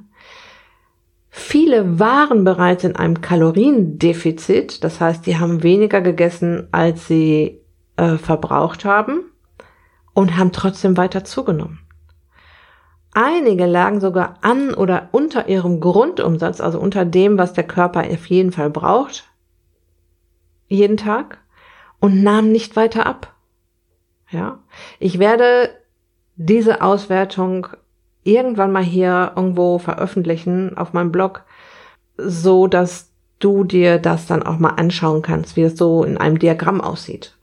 Viele 1.29 1.99
waren 1.99 2.43
bereits 2.43 2.83
in 2.83 2.95
einem 2.95 3.21
Kaloriendefizit, 3.21 4.83
das 4.83 5.01
heißt, 5.01 5.25
die 5.25 5.39
haben 5.39 5.63
weniger 5.63 5.99
gegessen, 6.01 6.67
als 6.71 7.07
sie 7.07 7.59
äh, 7.97 8.17
verbraucht 8.17 8.85
haben 8.85 9.31
und 10.13 10.37
haben 10.37 10.51
trotzdem 10.51 10.95
weiter 10.95 11.23
zugenommen. 11.23 11.79
Einige 13.13 13.65
lagen 13.65 13.99
sogar 13.99 14.37
an 14.41 14.73
oder 14.73 15.09
unter 15.11 15.47
ihrem 15.47 15.79
Grundumsatz, 15.79 16.59
also 16.61 16.79
unter 16.79 17.05
dem, 17.05 17.37
was 17.37 17.53
der 17.53 17.63
Körper 17.63 18.01
auf 18.01 18.25
jeden 18.25 18.51
Fall 18.51 18.69
braucht, 18.69 19.25
jeden 20.67 20.97
Tag 20.97 21.37
und 21.99 22.23
nahmen 22.23 22.51
nicht 22.51 22.75
weiter 22.75 23.05
ab. 23.05 23.35
Ja, 24.31 24.59
ich 24.99 25.19
werde 25.19 25.69
diese 26.35 26.81
Auswertung 26.81 27.67
irgendwann 28.23 28.71
mal 28.71 28.83
hier 28.83 29.33
irgendwo 29.35 29.77
veröffentlichen 29.77 30.75
auf 30.75 30.93
meinem 30.93 31.11
Blog, 31.11 31.43
so 32.17 32.67
dass 32.67 33.11
du 33.37 33.63
dir 33.63 33.99
das 33.99 34.25
dann 34.25 34.41
auch 34.41 34.57
mal 34.57 34.69
anschauen 34.71 35.21
kannst, 35.21 35.55
wie 35.55 35.63
es 35.63 35.77
so 35.77 36.03
in 36.03 36.17
einem 36.17 36.39
Diagramm 36.39 36.81
aussieht. 36.81 37.37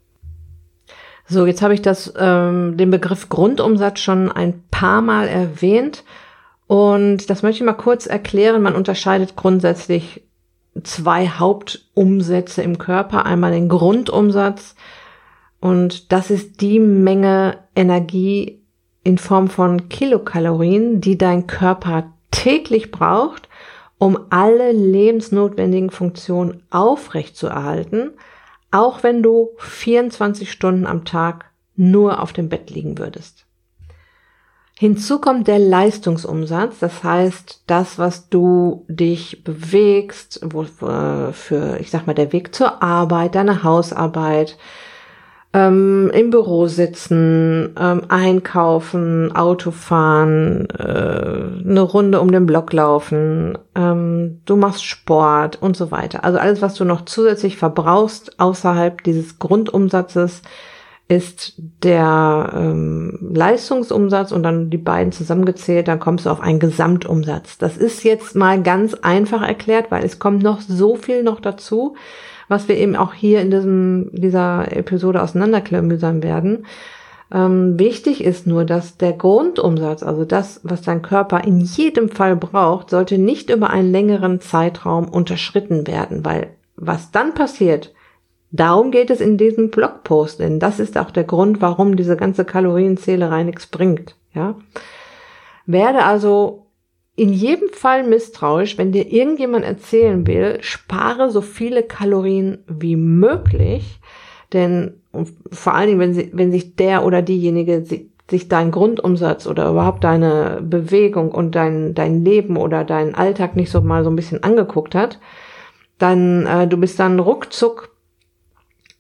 So, 1.31 1.47
jetzt 1.47 1.63
habe 1.63 1.75
ich 1.75 1.81
das, 1.81 2.13
ähm, 2.19 2.77
den 2.77 2.91
Begriff 2.91 3.29
Grundumsatz 3.29 4.01
schon 4.01 4.33
ein 4.33 4.65
paar 4.73 5.01
Mal 5.01 5.29
erwähnt 5.29 6.03
und 6.67 7.31
das 7.31 7.45
möchte 7.45 7.63
ich 7.63 7.67
mal 7.67 7.75
kurz 7.75 8.07
erklären. 8.07 8.63
Man 8.63 8.75
unterscheidet 8.75 9.37
grundsätzlich 9.37 10.23
zwei 10.83 11.29
Hauptumsätze 11.29 12.63
im 12.63 12.79
Körper. 12.79 13.27
Einmal 13.27 13.53
den 13.53 13.69
Grundumsatz 13.69 14.75
und 15.61 16.11
das 16.11 16.33
ist 16.33 16.63
die 16.63 16.81
Menge 16.81 17.59
Energie 17.77 18.61
in 19.05 19.17
Form 19.17 19.49
von 19.49 19.89
Kilokalorien, 19.89 21.01
die 21.01 21.17
dein 21.17 21.47
Körper 21.47 22.13
täglich 22.33 22.91
braucht, 22.91 23.49
um 23.99 24.19
alle 24.31 24.73
lebensnotwendigen 24.73 25.91
Funktionen 25.91 26.65
aufrechtzuerhalten 26.71 28.15
auch 28.71 29.03
wenn 29.03 29.23
du 29.23 29.51
24 29.59 30.51
Stunden 30.51 30.87
am 30.87 31.05
Tag 31.05 31.47
nur 31.77 32.23
auf 32.23 32.33
dem 32.33 32.49
Bett 32.49 32.71
liegen 32.71 32.99
würdest. 32.99 33.47
Hinzu 34.79 35.21
kommt 35.21 35.47
der 35.47 35.59
Leistungsumsatz, 35.59 36.79
das 36.79 37.05
heißt, 37.05 37.65
das, 37.67 37.99
was 37.99 38.31
du 38.31 38.87
dich 38.89 39.45
bewegst, 39.45 40.41
wo, 40.43 40.65
für, 40.65 41.79
ich 41.81 41.91
sag 41.91 42.07
mal, 42.07 42.15
der 42.15 42.33
Weg 42.33 42.55
zur 42.55 42.83
Arbeit, 42.83 43.35
deine 43.35 43.63
Hausarbeit, 43.63 44.57
ähm, 45.53 46.11
im 46.15 46.31
Büro 46.31 46.69
sitzen, 46.69 47.75
ähm, 47.79 48.03
einkaufen, 48.09 49.35
Auto 49.35 49.73
fahren, 49.73 50.69
äh, 50.71 51.69
eine 51.69 51.81
Runde 51.81 52.21
um 52.21 52.31
den 52.31 52.47
Block 52.47 52.73
laufen, 52.73 53.59
ähm, 53.75 54.43
du 54.45 54.57
machst 54.57 54.85
Sport 54.85 55.61
und 55.61 55.77
so 55.77 55.91
weiter. 55.91 56.25
Also 56.25 56.39
alles, 56.39 56.63
was 56.63 56.75
du 56.75 56.85
noch 56.85 57.05
zusätzlich 57.05 57.57
verbrauchst 57.57 58.39
außerhalb 58.39 59.03
dieses 59.03 59.41
Grundumsatzes, 59.41 60.43
ist 61.09 61.55
der 61.83 62.53
ähm, 62.55 63.33
Leistungsumsatz 63.35 64.31
und 64.31 64.45
dann 64.45 64.71
die 64.71 64.79
beiden 64.79 65.11
zusammengezählt, 65.11 65.89
dann 65.89 65.99
kommst 65.99 66.27
du 66.27 66.31
auf 66.31 66.41
einen 66.41 66.61
Gesamtumsatz. 66.61 67.59
Das 67.59 67.77
ist 67.77 68.05
jetzt 68.05 68.37
mal 68.37 68.63
ganz 68.63 68.95
einfach 68.95 69.43
erklärt, 69.43 69.91
weil 69.91 70.05
es 70.05 70.21
kommt 70.21 70.45
noch 70.45 70.61
so 70.61 70.95
viel 70.95 71.25
noch 71.25 71.41
dazu 71.41 71.97
was 72.51 72.67
wir 72.67 72.77
eben 72.77 72.97
auch 72.97 73.15
hier 73.15 73.41
in 73.41 73.51
diesem, 73.53 74.11
dieser 74.13 74.77
Episode 74.77 75.23
auseinanderklamüsern 75.23 76.23
werden. 76.25 76.67
Ähm, 77.33 77.79
wichtig 77.79 78.25
ist 78.25 78.49
nur, 78.49 78.65
dass 78.65 78.97
der 78.97 79.13
Grundumsatz, 79.13 80.03
also 80.03 80.25
das, 80.25 80.61
was 80.65 80.83
dein 80.83 81.01
Körper 81.01 81.45
in 81.45 81.61
jedem 81.61 82.09
Fall 82.09 82.35
braucht, 82.35 82.91
sollte 82.91 83.19
nicht 83.19 83.51
über 83.51 83.71
einen 83.71 83.93
längeren 83.93 84.41
Zeitraum 84.41 85.09
unterschritten 85.09 85.87
werden, 85.87 86.25
weil 86.25 86.49
was 86.75 87.13
dann 87.13 87.35
passiert, 87.35 87.95
darum 88.51 88.91
geht 88.91 89.11
es 89.11 89.21
in 89.21 89.39
diesem 89.39 89.71
Blogpost, 89.71 90.41
denn 90.41 90.59
das 90.59 90.81
ist 90.81 90.99
auch 90.99 91.13
der 91.13 91.25
Grund, 91.25 91.61
warum 91.61 91.95
diese 91.95 92.17
ganze 92.17 92.45
Kalorienzählerei 92.45 93.45
nichts 93.45 93.69
bringt, 93.69 94.17
ja. 94.35 94.57
Werde 95.67 96.03
also 96.03 96.67
in 97.21 97.35
jedem 97.35 97.69
Fall 97.69 98.03
misstrauisch, 98.03 98.79
wenn 98.79 98.93
dir 98.93 99.13
irgendjemand 99.13 99.63
erzählen 99.63 100.27
will, 100.27 100.57
spare 100.63 101.31
so 101.31 101.43
viele 101.43 101.83
Kalorien 101.83 102.65
wie 102.67 102.97
möglich, 102.97 104.01
denn 104.55 104.95
vor 105.53 105.75
allen 105.75 105.89
Dingen, 105.89 106.01
wenn, 106.01 106.15
sie, 106.15 106.31
wenn 106.33 106.51
sich 106.51 106.77
der 106.77 107.05
oder 107.05 107.21
diejenige 107.21 107.85
sich 107.85 108.49
dein 108.49 108.71
Grundumsatz 108.71 109.47
oder 109.47 109.69
überhaupt 109.69 110.03
deine 110.03 110.63
Bewegung 110.63 111.31
und 111.31 111.55
dein, 111.55 111.93
dein 111.93 112.25
Leben 112.25 112.57
oder 112.57 112.85
deinen 112.85 113.15
Alltag 113.15 113.55
nicht 113.55 113.71
so 113.71 113.83
mal 113.83 114.03
so 114.03 114.09
ein 114.09 114.17
bisschen 114.17 114.43
angeguckt 114.43 114.95
hat, 114.95 115.19
dann 115.99 116.47
äh, 116.47 116.67
du 116.67 116.79
bist 116.79 116.99
dann 116.99 117.19
ruckzuck, 117.19 117.95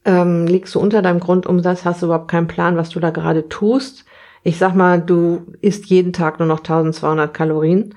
ähm, 0.04 0.46
liegst 0.46 0.74
du 0.74 0.80
unter 0.80 1.00
deinem 1.00 1.20
Grundumsatz, 1.20 1.86
hast 1.86 2.02
überhaupt 2.02 2.28
keinen 2.28 2.48
Plan, 2.48 2.76
was 2.76 2.90
du 2.90 3.00
da 3.00 3.08
gerade 3.08 3.48
tust 3.48 4.04
ich 4.42 4.58
sag 4.58 4.74
mal, 4.74 5.00
du 5.00 5.46
isst 5.60 5.86
jeden 5.86 6.12
Tag 6.12 6.38
nur 6.38 6.48
noch 6.48 6.60
1200 6.60 7.32
Kalorien 7.32 7.94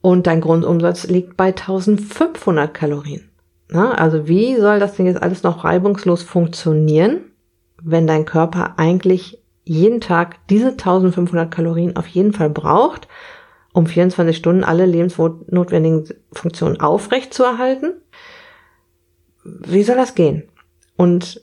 und 0.00 0.26
dein 0.26 0.40
Grundumsatz 0.40 1.06
liegt 1.06 1.36
bei 1.36 1.46
1500 1.46 2.74
Kalorien. 2.74 3.30
Na, 3.68 3.92
also 3.92 4.28
wie 4.28 4.56
soll 4.56 4.78
das 4.78 4.96
denn 4.96 5.06
jetzt 5.06 5.22
alles 5.22 5.42
noch 5.42 5.64
reibungslos 5.64 6.22
funktionieren, 6.22 7.20
wenn 7.82 8.06
dein 8.06 8.24
Körper 8.24 8.74
eigentlich 8.78 9.42
jeden 9.64 10.00
Tag 10.00 10.46
diese 10.48 10.70
1500 10.70 11.50
Kalorien 11.50 11.96
auf 11.96 12.06
jeden 12.06 12.32
Fall 12.32 12.50
braucht, 12.50 13.08
um 13.72 13.86
24 13.86 14.36
Stunden 14.36 14.64
alle 14.64 14.86
lebensnotwendigen 14.86 16.08
Funktionen 16.32 16.80
aufrecht 16.80 17.32
zu 17.32 17.42
erhalten? 17.42 17.94
Wie 19.42 19.82
soll 19.82 19.96
das 19.96 20.14
gehen? 20.14 20.44
Und 20.96 21.40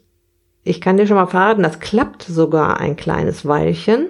ich 0.63 0.79
kann 0.81 0.97
dir 0.97 1.07
schon 1.07 1.17
mal 1.17 1.27
verraten, 1.27 1.63
das 1.63 1.79
klappt 1.79 2.23
sogar 2.23 2.79
ein 2.79 2.95
kleines 2.95 3.45
Weilchen, 3.47 4.07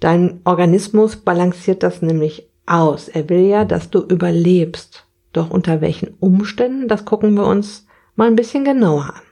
Dein 0.00 0.40
Organismus 0.44 1.16
balanciert 1.16 1.82
das 1.82 2.02
nämlich 2.02 2.48
aus. 2.66 3.08
Er 3.08 3.28
will 3.28 3.46
ja, 3.46 3.64
dass 3.64 3.90
du 3.90 4.00
überlebst. 4.00 5.06
Doch 5.32 5.50
unter 5.50 5.80
welchen 5.80 6.14
Umständen, 6.20 6.88
das 6.88 7.04
gucken 7.04 7.34
wir 7.34 7.46
uns 7.46 7.86
mal 8.16 8.26
ein 8.26 8.36
bisschen 8.36 8.64
genauer 8.64 9.14
an. 9.14 9.22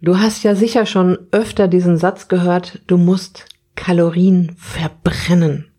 Du 0.00 0.18
hast 0.18 0.42
ja 0.42 0.54
sicher 0.54 0.84
schon 0.86 1.18
öfter 1.30 1.68
diesen 1.68 1.96
Satz 1.96 2.26
gehört, 2.28 2.82
du 2.88 2.96
musst 2.96 3.46
Kalorien 3.76 4.56
verbrennen. 4.58 5.70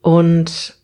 Und 0.00 0.78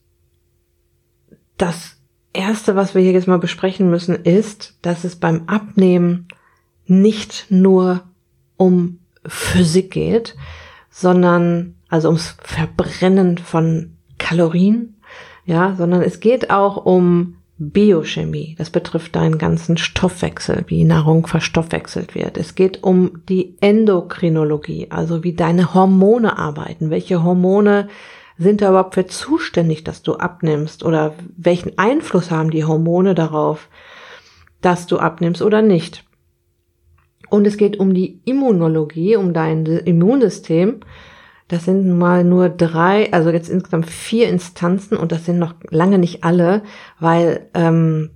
das 1.56 1.96
Erste, 2.32 2.76
was 2.76 2.94
wir 2.94 3.02
hier 3.02 3.12
jetzt 3.12 3.28
mal 3.28 3.38
besprechen 3.38 3.90
müssen, 3.90 4.14
ist, 4.14 4.78
dass 4.82 5.04
es 5.04 5.16
beim 5.16 5.48
Abnehmen 5.48 6.28
nicht 6.86 7.46
nur 7.48 8.02
um 8.56 9.00
Physik 9.26 9.90
geht, 9.90 10.36
sondern, 10.90 11.74
also 11.88 12.08
ums 12.08 12.36
Verbrennen 12.42 13.38
von 13.38 13.96
Kalorien, 14.18 14.96
ja, 15.44 15.74
sondern 15.76 16.02
es 16.02 16.20
geht 16.20 16.50
auch 16.50 16.84
um 16.84 17.38
Biochemie. 17.58 18.54
Das 18.56 18.70
betrifft 18.70 19.16
deinen 19.16 19.38
ganzen 19.38 19.76
Stoffwechsel, 19.76 20.64
wie 20.68 20.84
Nahrung 20.84 21.26
verstoffwechselt 21.26 22.14
wird. 22.14 22.36
Es 22.36 22.54
geht 22.54 22.84
um 22.84 23.22
die 23.28 23.56
Endokrinologie, 23.60 24.88
also 24.90 25.24
wie 25.24 25.32
deine 25.32 25.74
Hormone 25.74 26.38
arbeiten. 26.38 26.90
Welche 26.90 27.24
Hormone 27.24 27.88
sind 28.38 28.62
da 28.62 28.68
überhaupt 28.68 28.94
für 28.94 29.06
zuständig, 29.06 29.82
dass 29.82 30.02
du 30.02 30.14
abnimmst? 30.14 30.84
Oder 30.84 31.14
welchen 31.36 31.76
Einfluss 31.78 32.30
haben 32.30 32.50
die 32.50 32.64
Hormone 32.64 33.16
darauf, 33.16 33.68
dass 34.60 34.86
du 34.86 34.98
abnimmst 34.98 35.42
oder 35.42 35.60
nicht? 35.60 36.04
Und 37.30 37.46
es 37.46 37.56
geht 37.56 37.78
um 37.78 37.94
die 37.94 38.20
Immunologie, 38.24 39.16
um 39.16 39.32
dein 39.32 39.66
Immunsystem. 39.66 40.80
Das 41.48 41.64
sind 41.64 41.96
mal 41.96 42.24
nur 42.24 42.50
drei, 42.50 43.12
also 43.12 43.30
jetzt 43.30 43.48
insgesamt 43.48 43.86
vier 43.86 44.28
Instanzen 44.28 44.96
und 44.96 45.12
das 45.12 45.24
sind 45.24 45.38
noch 45.38 45.54
lange 45.70 45.98
nicht 45.98 46.22
alle, 46.22 46.62
weil 47.00 47.48
ähm, 47.54 48.10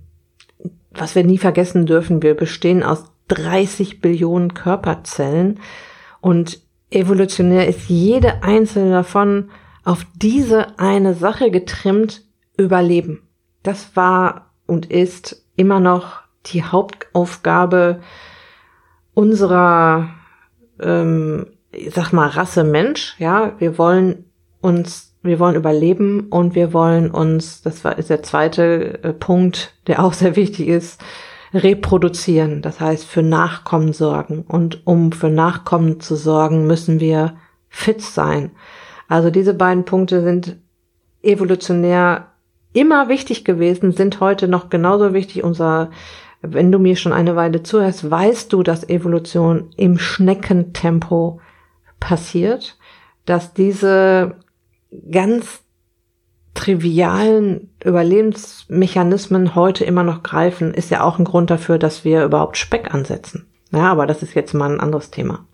was 0.91 1.15
wir 1.15 1.23
nie 1.23 1.39
vergessen 1.39 1.87
dürfen, 1.87 2.21
wir 2.21 2.35
bestehen 2.35 2.83
aus 2.83 3.05
30 3.29 4.01
Billionen 4.01 4.53
Körperzellen 4.53 5.59
und 6.21 6.61
evolutionär 6.91 7.67
ist 7.67 7.89
jede 7.89 8.43
einzelne 8.43 8.91
davon 8.91 9.49
auf 9.83 10.05
diese 10.15 10.77
eine 10.79 11.15
Sache 11.15 11.49
getrimmt, 11.49 12.21
überleben. 12.55 13.27
Das 13.63 13.95
war 13.95 14.53
und 14.67 14.91
ist 14.91 15.43
immer 15.55 15.79
noch 15.79 16.21
die 16.45 16.63
Hauptaufgabe 16.63 18.01
unserer, 19.13 20.09
ähm, 20.79 21.47
ich 21.71 21.93
sag 21.93 22.11
mal, 22.11 22.27
Rasse 22.27 22.63
Mensch, 22.63 23.15
ja, 23.19 23.53
wir 23.59 23.77
wollen 23.77 24.25
uns 24.61 25.13
wir 25.23 25.39
wollen 25.39 25.55
überleben 25.55 26.27
und 26.29 26.53
wir 26.53 26.73
wollen 26.73 27.09
uns, 27.09 27.61
das 27.61 27.83
war, 27.85 27.97
ist 27.97 28.09
der 28.09 28.23
zweite 28.23 29.03
äh, 29.03 29.13
Punkt, 29.13 29.73
der 29.87 30.03
auch 30.03 30.13
sehr 30.13 30.35
wichtig 30.35 30.67
ist, 30.67 31.01
reproduzieren. 31.53 32.61
Das 32.61 32.79
heißt, 32.79 33.05
für 33.05 33.23
Nachkommen 33.23 33.93
sorgen. 33.93 34.43
Und 34.47 34.85
um 34.85 35.11
für 35.11 35.29
Nachkommen 35.29 35.99
zu 36.01 36.15
sorgen, 36.15 36.67
müssen 36.67 36.99
wir 36.99 37.37
fit 37.69 38.01
sein. 38.01 38.51
Also 39.07 39.29
diese 39.29 39.53
beiden 39.53 39.85
Punkte 39.85 40.21
sind 40.23 40.57
evolutionär 41.21 42.27
immer 42.73 43.07
wichtig 43.07 43.45
gewesen, 43.45 43.91
sind 43.91 44.19
heute 44.19 44.47
noch 44.47 44.69
genauso 44.69 45.13
wichtig. 45.13 45.43
Unser, 45.43 45.91
wenn 46.43 46.71
du 46.71 46.77
mir 46.77 46.97
schon 46.97 47.13
eine 47.13 47.35
Weile 47.35 47.63
zuhörst, 47.63 48.09
weißt 48.09 48.51
du, 48.51 48.63
dass 48.63 48.87
Evolution 48.89 49.69
im 49.77 49.97
Schneckentempo 49.97 51.39
passiert, 51.99 52.77
dass 53.25 53.53
diese 53.53 54.35
ganz 55.09 55.61
trivialen 56.53 57.73
Überlebensmechanismen 57.83 59.55
heute 59.55 59.85
immer 59.85 60.03
noch 60.03 60.21
greifen, 60.21 60.73
ist 60.73 60.91
ja 60.91 61.01
auch 61.01 61.17
ein 61.17 61.25
Grund 61.25 61.49
dafür, 61.49 61.79
dass 61.79 62.03
wir 62.03 62.25
überhaupt 62.25 62.57
Speck 62.57 62.93
ansetzen. 62.93 63.47
Ja, 63.71 63.91
aber 63.91 64.05
das 64.05 64.21
ist 64.21 64.35
jetzt 64.35 64.53
mal 64.53 64.71
ein 64.71 64.81
anderes 64.81 65.09
Thema. 65.09 65.47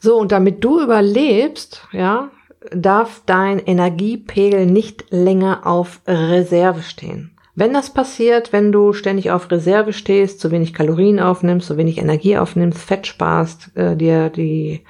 So, 0.00 0.16
und 0.16 0.32
damit 0.32 0.62
du 0.62 0.82
überlebst, 0.82 1.86
ja, 1.92 2.30
darf 2.72 3.22
dein 3.26 3.60
Energiepegel 3.60 4.66
nicht 4.66 5.06
länger 5.10 5.66
auf 5.66 6.00
Reserve 6.06 6.82
stehen. 6.82 7.37
Wenn 7.58 7.72
das 7.72 7.90
passiert, 7.90 8.52
wenn 8.52 8.70
du 8.70 8.92
ständig 8.92 9.32
auf 9.32 9.50
Reserve 9.50 9.92
stehst, 9.92 10.38
zu 10.38 10.52
wenig 10.52 10.74
Kalorien 10.74 11.18
aufnimmst, 11.18 11.66
zu 11.66 11.76
wenig 11.76 11.98
Energie 11.98 12.38
aufnimmst, 12.38 12.78
Fett 12.78 13.08
sparst, 13.08 13.76
äh, 13.76 13.96
dir 13.96 14.30
die 14.30 14.84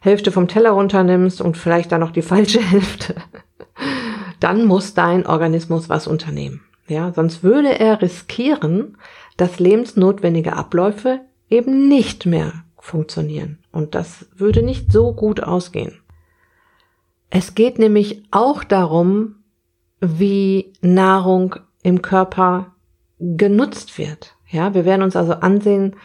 Hälfte 0.00 0.32
vom 0.32 0.48
Teller 0.48 0.70
runternimmst 0.70 1.42
und 1.42 1.58
vielleicht 1.58 1.92
dann 1.92 2.00
noch 2.00 2.10
die 2.10 2.22
falsche 2.32 2.62
Hälfte, 2.62 3.16
dann 4.40 4.64
muss 4.64 4.94
dein 4.94 5.26
Organismus 5.26 5.90
was 5.90 6.06
unternehmen. 6.06 6.62
Ja, 6.86 7.12
sonst 7.12 7.42
würde 7.42 7.78
er 7.78 8.00
riskieren, 8.00 8.96
dass 9.36 9.58
lebensnotwendige 9.58 10.54
Abläufe 10.54 11.20
eben 11.50 11.88
nicht 11.88 12.24
mehr 12.24 12.54
funktionieren. 12.78 13.58
Und 13.70 13.94
das 13.94 14.30
würde 14.34 14.62
nicht 14.62 14.90
so 14.94 15.12
gut 15.12 15.42
ausgehen. 15.42 16.00
Es 17.28 17.54
geht 17.54 17.78
nämlich 17.78 18.22
auch 18.30 18.64
darum, 18.64 19.34
wie 20.00 20.72
Nahrung 20.80 21.56
im 21.82 22.02
Körper 22.02 22.74
genutzt 23.18 23.98
wird. 23.98 24.36
Ja, 24.50 24.74
wir 24.74 24.84
werden 24.84 25.02
uns 25.02 25.16
also 25.16 25.34
ansehen, 25.34 25.96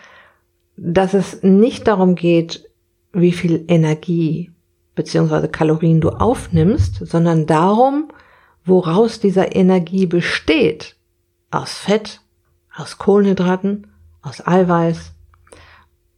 dass 0.76 1.14
es 1.14 1.44
nicht 1.44 1.88
darum 1.88 2.16
geht, 2.16 2.70
wie 3.14 3.32
viel 3.32 3.66
Energie 3.68 4.52
beziehungsweise 4.96 5.48
Kalorien 5.48 6.02
du 6.02 6.10
aufnimmst, 6.10 7.06
sondern 7.06 7.46
darum, 7.46 8.10
woraus 8.66 9.20
dieser 9.20 9.56
Energie 9.56 10.06
besteht. 10.06 10.96
Aus 11.52 11.74
Fett, 11.74 12.22
aus 12.76 12.98
Kohlenhydraten, 12.98 13.88
aus 14.22 14.46
Eiweiß. 14.46 15.14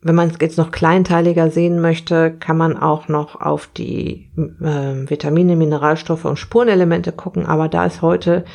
Wenn 0.01 0.15
man 0.15 0.29
es 0.29 0.37
jetzt 0.39 0.57
noch 0.57 0.71
kleinteiliger 0.71 1.49
sehen 1.49 1.81
möchte, 1.81 2.31
kann 2.31 2.57
man 2.57 2.77
auch 2.77 3.07
noch 3.07 3.41
auf 3.41 3.67
die 3.67 4.29
äh, 4.37 5.09
Vitamine, 5.09 5.55
Mineralstoffe 5.55 6.25
und 6.25 6.37
Spurenelemente 6.37 7.11
gucken. 7.11 7.45
Aber 7.45 7.67
da 7.69 7.85
es 7.85 8.01
heute 8.01 8.45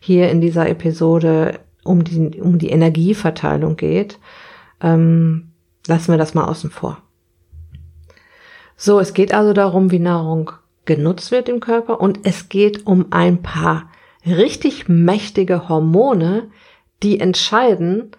hier 0.00 0.30
in 0.30 0.40
dieser 0.40 0.68
Episode 0.68 1.60
um 1.84 2.02
die, 2.02 2.40
um 2.40 2.58
die 2.58 2.70
Energieverteilung 2.70 3.76
geht, 3.76 4.18
ähm, 4.80 5.52
lassen 5.86 6.12
wir 6.12 6.18
das 6.18 6.34
mal 6.34 6.46
außen 6.46 6.70
vor. 6.70 7.02
So, 8.76 8.98
es 8.98 9.14
geht 9.14 9.32
also 9.32 9.52
darum, 9.52 9.90
wie 9.90 9.98
Nahrung 9.98 10.52
genutzt 10.86 11.30
wird 11.30 11.48
im 11.48 11.60
Körper 11.60 12.00
und 12.00 12.20
es 12.24 12.48
geht 12.48 12.86
um 12.86 13.06
ein 13.10 13.42
paar 13.42 13.90
richtig 14.26 14.88
mächtige 14.88 15.68
Hormone, 15.68 16.50
die 17.02 17.20
entscheiden, 17.20 18.10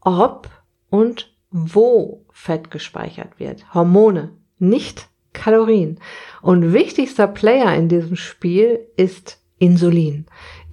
ob 0.00 0.48
und 0.90 1.34
wo 1.50 2.24
Fett 2.30 2.70
gespeichert 2.70 3.38
wird. 3.38 3.74
Hormone, 3.74 4.32
nicht 4.58 5.08
Kalorien. 5.32 5.98
Und 6.42 6.72
wichtigster 6.72 7.26
Player 7.26 7.74
in 7.74 7.88
diesem 7.88 8.16
Spiel 8.16 8.80
ist 8.96 9.40
Insulin. 9.58 10.26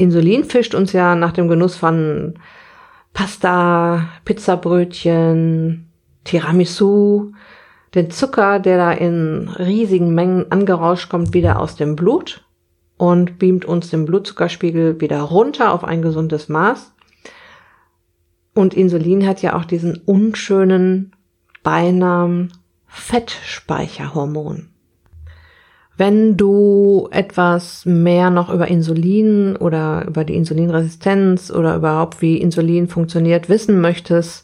Insulin 0.03 0.43
fischt 0.43 0.75
uns 0.75 0.91
ja 0.91 1.15
nach 1.15 1.31
dem 1.31 1.47
Genuss 1.47 1.77
von 1.77 2.33
Pasta, 3.13 4.09
Pizzabrötchen, 4.25 5.89
Tiramisu, 6.25 7.31
den 7.95 8.11
Zucker, 8.11 8.59
der 8.59 8.77
da 8.77 8.91
in 8.91 9.47
riesigen 9.47 10.13
Mengen 10.13 10.51
angerauscht 10.51 11.09
kommt, 11.09 11.33
wieder 11.33 11.59
aus 11.59 11.75
dem 11.75 11.95
Blut 11.95 12.45
und 12.97 13.39
beamt 13.39 13.63
uns 13.63 13.89
den 13.91 14.05
Blutzuckerspiegel 14.05 14.99
wieder 14.99 15.21
runter 15.21 15.71
auf 15.71 15.85
ein 15.85 16.01
gesundes 16.01 16.49
Maß. 16.49 16.93
Und 18.53 18.73
Insulin 18.73 19.25
hat 19.25 19.41
ja 19.41 19.55
auch 19.55 19.65
diesen 19.65 19.97
unschönen 20.05 21.15
Beinamen 21.63 22.51
Fettspeicherhormon. 22.87 24.72
Wenn 25.95 26.38
du 26.38 27.08
etwas 27.12 27.86
mehr 27.86 28.32
noch 28.32 28.51
über 28.51 28.67
Insulin 28.67 29.56
oder 29.56 30.06
über 30.08 30.23
die 30.23 30.36
Insulinresistenz 30.36 31.51
oder 31.51 31.75
überhaupt 31.75 32.21
wie 32.21 32.38
Insulin 32.38 32.88
funktioniert 32.88 33.47
wissen 33.47 33.79
möchtest, 33.79 34.43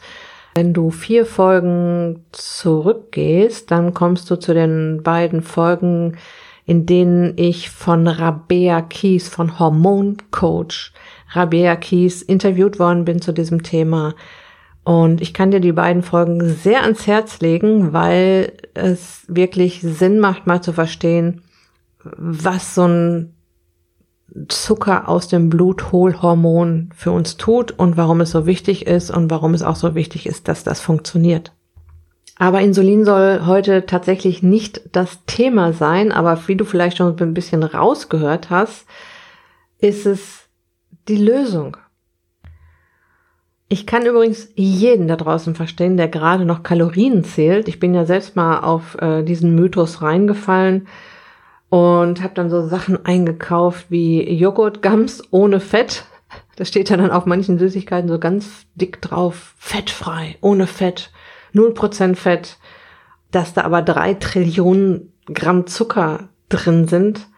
wenn 0.54 0.74
du 0.74 0.92
vier 0.92 1.26
Folgen 1.26 2.26
zurückgehst, 2.32 3.72
dann 3.72 3.94
kommst 3.94 4.30
du 4.30 4.36
zu 4.36 4.54
den 4.54 5.02
beiden 5.04 5.42
Folgen, 5.42 6.18
in 6.66 6.86
denen 6.86 7.34
ich 7.36 7.72
von 7.72 8.08
Rabea 8.08 8.82
Kies, 8.82 9.28
von 9.28 9.58
Hormon 9.58 10.18
Coach 10.30 10.94
Rabea 11.32 11.76
Kies 11.76 12.22
interviewt 12.22 12.80
worden 12.80 13.06
bin 13.06 13.22
zu 13.22 13.32
diesem 13.32 13.64
Thema. 13.64 14.16
Und 14.90 15.22
ich 15.22 15.36
kann 15.36 15.52
dir 15.52 15.60
die 15.60 15.72
beiden 15.72 16.02
Folgen 16.02 16.44
sehr 16.56 16.82
ans 16.82 17.06
Herz 17.06 17.42
legen, 17.42 17.94
weil 17.94 18.54
es 18.74 19.24
wirklich 19.28 19.82
Sinn 19.82 20.18
macht, 20.18 20.48
mal 20.48 20.64
zu 20.64 20.74
verstehen, 20.74 21.44
was 22.04 22.74
so 22.74 22.88
ein 22.88 23.36
Zucker 24.48 25.08
aus 25.08 25.28
dem 25.28 25.52
Blutholhormon 25.52 26.90
für 26.96 27.12
uns 27.12 27.38
tut 27.38 27.72
und 27.72 27.98
warum 27.98 28.20
es 28.22 28.32
so 28.32 28.48
wichtig 28.48 28.88
ist 28.88 29.12
und 29.12 29.30
warum 29.30 29.54
es 29.54 29.62
auch 29.62 29.76
so 29.76 29.94
wichtig 29.94 30.26
ist, 30.26 30.48
dass 30.48 30.64
das 30.64 30.82
funktioniert. 30.82 31.52
Aber 32.40 32.62
Insulin 32.62 33.06
soll 33.06 33.46
heute 33.46 33.86
tatsächlich 33.86 34.42
nicht 34.42 34.82
das 34.92 35.24
Thema 35.28 35.72
sein, 35.72 36.12
aber 36.12 36.48
wie 36.48 36.56
du 36.56 36.66
vielleicht 36.66 36.98
schon 36.98 37.16
ein 37.16 37.36
bisschen 37.36 37.62
rausgehört 37.62 38.50
hast, 38.50 38.88
ist 39.78 40.08
es 40.08 40.50
die 41.08 41.18
Lösung. 41.18 41.78
Ich 43.72 43.86
kann 43.86 44.08
übrigens 44.08 44.50
jeden 44.56 45.08
da 45.08 45.16
draußen 45.16 45.54
verstehen, 45.54 45.96
der 45.96 46.08
gerade 46.08 46.44
noch 46.44 46.64
Kalorien 46.64 47.24
zählt. 47.24 47.68
Ich 47.68 47.80
bin 47.80 47.94
ja 47.94 48.04
selbst 48.04 48.36
mal 48.36 48.62
auf 48.62 48.96
äh, 49.00 49.22
diesen 49.22 49.54
Mythos 49.54 50.02
reingefallen 50.02 50.88
und 51.70 52.24
habe 52.24 52.34
dann 52.34 52.50
so 52.50 52.68
Sachen 52.68 53.06
eingekauft 53.06 53.86
wie 53.90 54.28
Joghurtgums 54.34 55.22
ohne 55.30 55.60
Fett. 55.60 56.06
Das 56.56 56.68
steht 56.68 56.90
ja 56.90 56.98
dann 56.98 57.12
auf 57.12 57.28
manchen 57.28 57.60
Süßigkeiten 57.60 58.10
so 58.10 58.18
ganz 58.18 58.66
dick 58.74 59.02
drauf, 59.02 59.54
fettfrei, 59.60 60.38
ohne 60.42 60.66
Fett, 60.66 61.12
0% 61.54 62.16
Fett, 62.16 62.58
dass 63.30 63.54
da 63.54 63.62
aber 63.62 63.84
drei 63.84 64.16
Trillionen 64.16 65.14
Gramm 65.32 65.68
Zucker 65.68 66.30
drin 66.50 66.88
sind. 66.88 67.29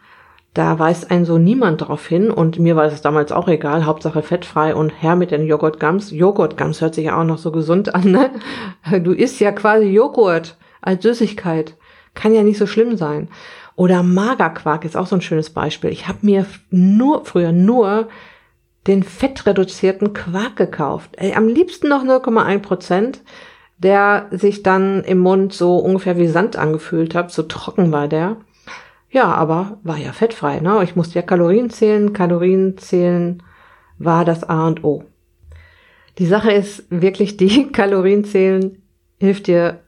Da 0.54 0.78
weist 0.78 1.10
ein 1.10 1.24
so 1.24 1.38
niemand 1.38 1.80
drauf 1.80 2.06
hin 2.06 2.30
und 2.30 2.58
mir 2.58 2.76
war 2.76 2.84
es 2.84 3.00
damals 3.00 3.32
auch 3.32 3.48
egal, 3.48 3.86
Hauptsache 3.86 4.22
fettfrei 4.22 4.74
und 4.74 4.90
her 4.90 5.16
mit 5.16 5.30
den 5.30 5.46
Joghurtgums. 5.46 6.10
Joghurtgums 6.10 6.82
hört 6.82 6.94
sich 6.94 7.06
ja 7.06 7.18
auch 7.18 7.24
noch 7.24 7.38
so 7.38 7.50
gesund 7.52 7.94
an, 7.94 8.10
ne? 8.10 8.30
Du 9.00 9.12
isst 9.12 9.40
ja 9.40 9.50
quasi 9.52 9.86
Joghurt 9.86 10.58
als 10.82 11.02
Süßigkeit. 11.02 11.76
Kann 12.14 12.34
ja 12.34 12.42
nicht 12.42 12.58
so 12.58 12.66
schlimm 12.66 12.98
sein. 12.98 13.28
Oder 13.76 14.02
Magerquark 14.02 14.84
ist 14.84 14.96
auch 14.96 15.06
so 15.06 15.16
ein 15.16 15.22
schönes 15.22 15.48
Beispiel. 15.48 15.88
Ich 15.88 16.06
habe 16.06 16.18
mir 16.20 16.44
nur 16.70 17.24
früher 17.24 17.52
nur 17.52 18.08
den 18.86 19.02
fettreduzierten 19.02 20.12
Quark 20.12 20.56
gekauft. 20.56 21.10
Ey, 21.16 21.32
am 21.34 21.48
liebsten 21.48 21.88
noch 21.88 22.04
0,1 22.04 22.58
Prozent, 22.58 23.22
der 23.78 24.26
sich 24.30 24.62
dann 24.62 25.02
im 25.04 25.18
Mund 25.18 25.54
so 25.54 25.78
ungefähr 25.78 26.18
wie 26.18 26.26
Sand 26.26 26.56
angefühlt 26.56 27.14
hat. 27.14 27.32
So 27.32 27.44
trocken 27.44 27.90
war 27.92 28.08
der. 28.08 28.36
Ja, 29.12 29.34
aber 29.34 29.78
war 29.82 29.98
ja 29.98 30.12
fettfrei. 30.12 30.60
Ne? 30.60 30.82
Ich 30.82 30.96
musste 30.96 31.16
ja 31.16 31.22
Kalorien 31.22 31.68
zählen. 31.68 32.14
Kalorien 32.14 32.78
zählen 32.78 33.42
war 33.98 34.24
das 34.24 34.42
A 34.42 34.66
und 34.66 34.82
O. 34.84 35.04
Die 36.18 36.26
Sache 36.26 36.50
ist 36.50 36.84
wirklich, 36.88 37.36
die 37.36 37.68
Kalorien 37.72 38.24
zählen 38.24 38.82
hilft 39.18 39.46
dir 39.46 39.82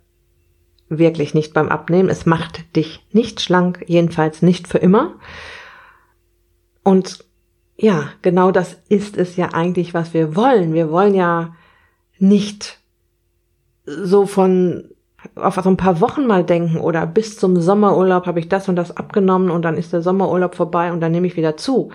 wirklich 0.91 1.33
nicht 1.33 1.55
beim 1.55 1.71
Abnehmen. 1.71 2.11
Es 2.11 2.27
macht 2.27 2.77
dich 2.77 3.05
nicht 3.13 3.41
schlank, 3.41 3.83
jedenfalls 3.87 4.43
nicht 4.43 4.69
für 4.69 4.79
immer. 4.79 5.15
Und 6.83 7.25
ja, 7.77 8.11
genau 8.21 8.51
das 8.51 8.77
ist 8.91 9.17
es 9.17 9.37
ja 9.37 9.55
eigentlich, 9.55 9.95
was 9.95 10.13
wir 10.13 10.37
wollen. 10.37 10.75
Wir 10.75 10.91
wollen 10.91 11.15
ja 11.15 11.57
nicht 12.19 12.79
so 13.87 14.27
von 14.27 14.91
auf 15.37 15.57
so 15.57 15.68
ein 15.68 15.77
paar 15.77 16.01
Wochen 16.01 16.27
mal 16.27 16.44
denken 16.44 16.79
oder 16.79 17.07
bis 17.07 17.38
zum 17.38 17.61
Sommerurlaub 17.61 18.27
habe 18.27 18.40
ich 18.40 18.49
das 18.49 18.68
und 18.68 18.77
das 18.77 18.97
abgenommen 18.97 19.51
und 19.51 19.62
dann 19.62 19.77
ist 19.77 19.92
der 19.92 20.03
Sommerurlaub 20.03 20.55
vorbei 20.55 20.92
und 20.92 21.01
dann 21.01 21.12
nehme 21.12 21.27
ich 21.27 21.37
wieder 21.37 21.57
zu. 21.57 21.90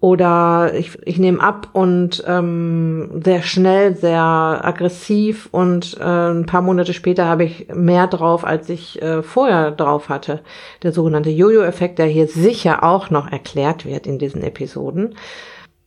Oder 0.00 0.74
ich, 0.74 0.98
ich 1.06 1.18
nehme 1.18 1.40
ab 1.40 1.68
und 1.72 2.22
ähm, 2.26 3.22
sehr 3.24 3.40
schnell, 3.42 3.96
sehr 3.96 4.20
aggressiv 4.20 5.48
und 5.50 5.96
äh, 5.98 6.30
ein 6.30 6.44
paar 6.44 6.60
Monate 6.60 6.92
später 6.92 7.24
habe 7.24 7.44
ich 7.44 7.68
mehr 7.72 8.06
drauf, 8.06 8.44
als 8.44 8.68
ich 8.68 9.00
äh, 9.00 9.22
vorher 9.22 9.70
drauf 9.70 10.10
hatte. 10.10 10.40
Der 10.82 10.92
sogenannte 10.92 11.30
Jojo-Effekt, 11.30 11.98
der 11.98 12.06
hier 12.06 12.28
sicher 12.28 12.82
auch 12.82 13.08
noch 13.08 13.32
erklärt 13.32 13.86
wird 13.86 14.06
in 14.06 14.18
diesen 14.18 14.42
Episoden. 14.42 15.14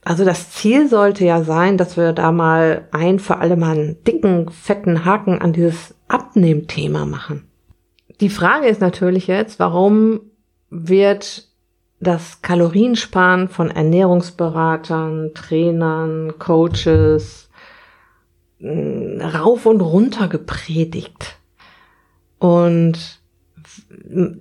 Also 0.04 0.26
das 0.26 0.52
Ziel 0.52 0.88
sollte 0.88 1.26
ja 1.26 1.44
sein, 1.44 1.78
dass 1.78 1.98
wir 1.98 2.14
da 2.14 2.32
mal 2.32 2.88
ein 2.92 3.20
für 3.20 3.38
alle 3.38 3.58
Mal 3.58 3.78
einen 3.78 4.04
dicken, 4.04 4.50
fetten 4.50 5.06
Haken 5.06 5.42
an 5.42 5.54
dieses 5.54 5.97
Abnehmthema 6.08 7.06
machen. 7.06 7.48
Die 8.20 8.30
Frage 8.30 8.68
ist 8.68 8.82
natürlich 8.82 9.28
jetzt, 9.28 9.60
warum 9.60 10.22
wird 10.70 11.48
das 12.00 12.42
Kaloriensparen 12.42 13.48
von 13.48 13.72
Ernährungsberatern, 13.72 15.32
Trainern, 15.34 16.34
Coaches 16.38 17.50
mm, 18.60 19.22
rauf 19.22 19.66
und 19.66 19.82
runter 19.82 20.28
gepredigt. 20.28 21.38
Und 22.40 23.20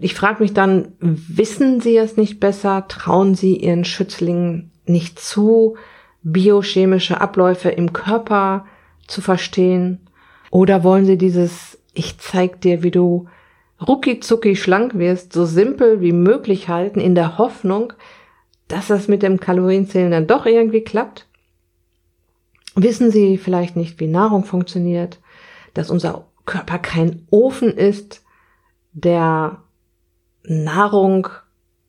ich 0.00 0.14
frage 0.14 0.42
mich 0.42 0.52
dann, 0.52 0.92
wissen 1.00 1.81
Sie 1.81 1.96
es 1.96 2.16
nicht 2.16 2.40
besser? 2.40 2.87
Trauen 2.88 3.35
Sie 3.35 3.57
Ihren 3.57 3.85
Schützlingen 3.85 4.70
nicht 4.87 5.18
zu, 5.18 5.76
biochemische 6.22 7.20
Abläufe 7.20 7.70
im 7.70 7.92
Körper 7.92 8.66
zu 9.07 9.20
verstehen? 9.20 10.06
Oder 10.57 10.85
wollen 10.85 11.05
Sie 11.05 11.19
dieses, 11.19 11.79
ich 11.92 12.16
zeig 12.16 12.62
dir, 12.62 12.83
wie 12.83 12.90
du 12.90 13.29
rucki 13.87 14.21
zucki 14.21 14.57
schlank 14.57 14.97
wirst, 14.97 15.35
so 15.35 15.45
simpel 15.45 16.01
wie 16.01 16.12
möglich 16.12 16.71
halten, 16.71 16.99
in 16.99 17.14
der 17.14 17.37
Hoffnung, 17.37 17.92
dass 18.66 18.87
das 18.87 19.07
mit 19.07 19.23
dem 19.23 19.38
Kalorienzählen 19.38 20.11
dann 20.11 20.27
doch 20.27 20.47
irgendwie 20.47 20.81
klappt? 20.81 21.27
Wissen 22.75 23.11
Sie 23.11 23.37
vielleicht 23.37 23.77
nicht, 23.77 24.01
wie 24.01 24.07
Nahrung 24.07 24.45
funktioniert, 24.45 25.21
dass 25.75 25.90
unser 25.90 26.27
Körper 26.47 26.79
kein 26.79 27.27
Ofen 27.29 27.69
ist, 27.69 28.25
der 28.95 29.59
Nahrung 30.42 31.29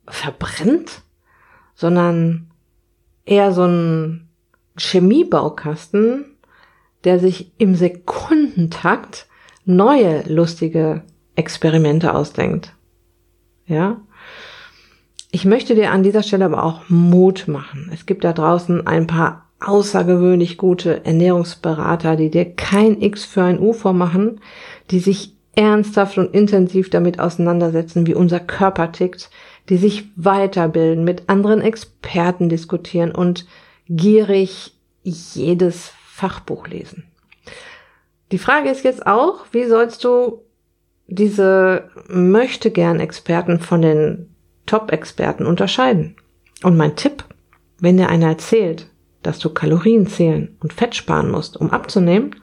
verbrennt, 0.10 1.04
sondern 1.74 2.52
eher 3.24 3.54
so 3.54 3.64
ein 3.64 4.28
Chemiebaukasten, 4.78 6.37
der 7.04 7.20
sich 7.20 7.52
im 7.58 7.76
Sekundentakt 7.76 9.28
neue 9.66 10.24
lustige 10.28 11.04
Experimente 11.36 12.14
ausdenkt. 12.14 12.74
Ja? 13.66 14.02
Ich 15.32 15.46
möchte 15.46 15.76
dir 15.76 15.92
an 15.92 16.04
dieser 16.04 16.24
Stelle 16.24 16.46
aber 16.46 16.64
auch 16.64 16.90
Mut 16.90 17.48
machen. 17.48 17.92
Es 17.94 18.06
gibt 18.06 18.24
da 18.24 18.34
draußen 18.34 18.88
ein 18.88 19.08
paar 19.08 19.48
außergewöhnlich 19.60 20.58
gute 20.58 21.06
Ernährungsberater, 21.06 22.16
die 22.16 22.30
dir 22.30 22.46
kein 22.46 23.02
X 23.02 23.26
für 23.26 23.44
ein 23.44 23.60
U 23.60 23.74
vormachen, 23.74 24.40
die 24.92 25.00
sich 25.00 25.36
ernsthaft 25.56 26.18
und 26.18 26.34
intensiv 26.34 26.90
damit 26.90 27.20
auseinandersetzen, 27.20 28.06
wie 28.06 28.14
unser 28.14 28.40
Körper 28.40 28.92
tickt, 28.92 29.32
die 29.70 29.78
sich 29.78 30.06
weiterbilden, 30.16 31.04
mit 31.04 31.28
anderen 31.28 31.62
Experten 31.62 32.48
diskutieren 32.48 33.12
und 33.12 33.48
gierig 33.90 34.74
jedes 35.04 35.92
Fachbuch 36.18 36.68
lesen. 36.68 37.04
Die 38.32 38.40
Frage 38.40 38.72
ist 38.72 38.84
jetzt 38.84 39.06
auch, 39.06 39.46
wie 39.52 39.66
sollst 39.66 40.04
du 40.04 40.42
diese 41.06 41.92
möchte 42.08 42.72
gern 42.72 43.00
Experten 43.00 43.60
von 43.60 43.84
den 43.84 44.36
Top-Experten 44.66 45.46
unterscheiden. 45.46 46.16
Und 46.64 46.76
mein 46.76 46.96
Tipp, 46.96 47.24
wenn 47.80 47.98
dir 47.98 48.10
einer 48.10 48.30
erzählt, 48.30 48.90
dass 49.22 49.38
du 49.38 49.52
Kalorien 49.52 50.08
zählen 50.08 50.58
und 50.60 50.74
Fett 50.74 50.96
sparen 50.96 51.30
musst, 51.30 51.56
um 51.56 51.70
abzunehmen, 51.70 52.36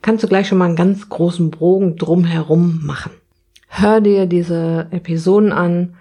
kannst 0.00 0.24
du 0.24 0.28
gleich 0.28 0.48
schon 0.48 0.56
mal 0.56 0.64
einen 0.64 0.76
ganz 0.76 1.10
großen 1.10 1.50
Bogen 1.50 1.96
drumherum 1.96 2.80
machen. 2.82 3.12
Hör 3.68 4.00
dir 4.00 4.24
diese 4.24 4.88
Episoden 4.90 5.52
an 5.52 5.96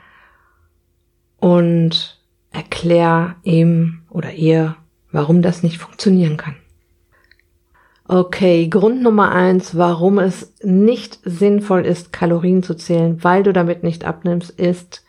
und 1.41 2.23
erklär 2.51 3.35
ihm 3.43 4.03
oder 4.09 4.31
ihr, 4.31 4.77
warum 5.11 5.41
das 5.41 5.61
nicht 5.61 5.77
funktionieren 5.77 6.37
kann. 6.37 6.55
Okay, 8.13 8.67
Grund 8.67 9.01
Nummer 9.01 9.31
eins, 9.31 9.77
warum 9.77 10.19
es 10.19 10.53
nicht 10.61 11.19
sinnvoll 11.23 11.85
ist, 11.85 12.11
Kalorien 12.11 12.61
zu 12.61 12.75
zählen, 12.75 13.23
weil 13.23 13.41
du 13.41 13.53
damit 13.53 13.83
nicht 13.83 14.03
abnimmst, 14.03 14.49
ist, 14.49 15.05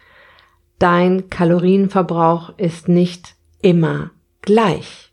dein 0.79 1.29
Kalorienverbrauch 1.29 2.57
ist 2.59 2.87
nicht 2.87 3.35
immer 3.61 4.13
gleich. 4.41 5.13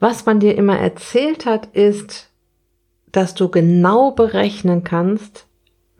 Was 0.00 0.26
man 0.26 0.40
dir 0.40 0.56
immer 0.56 0.76
erzählt 0.76 1.46
hat, 1.46 1.66
ist, 1.66 2.32
dass 3.12 3.34
du 3.34 3.48
genau 3.48 4.10
berechnen 4.10 4.82
kannst, 4.82 5.46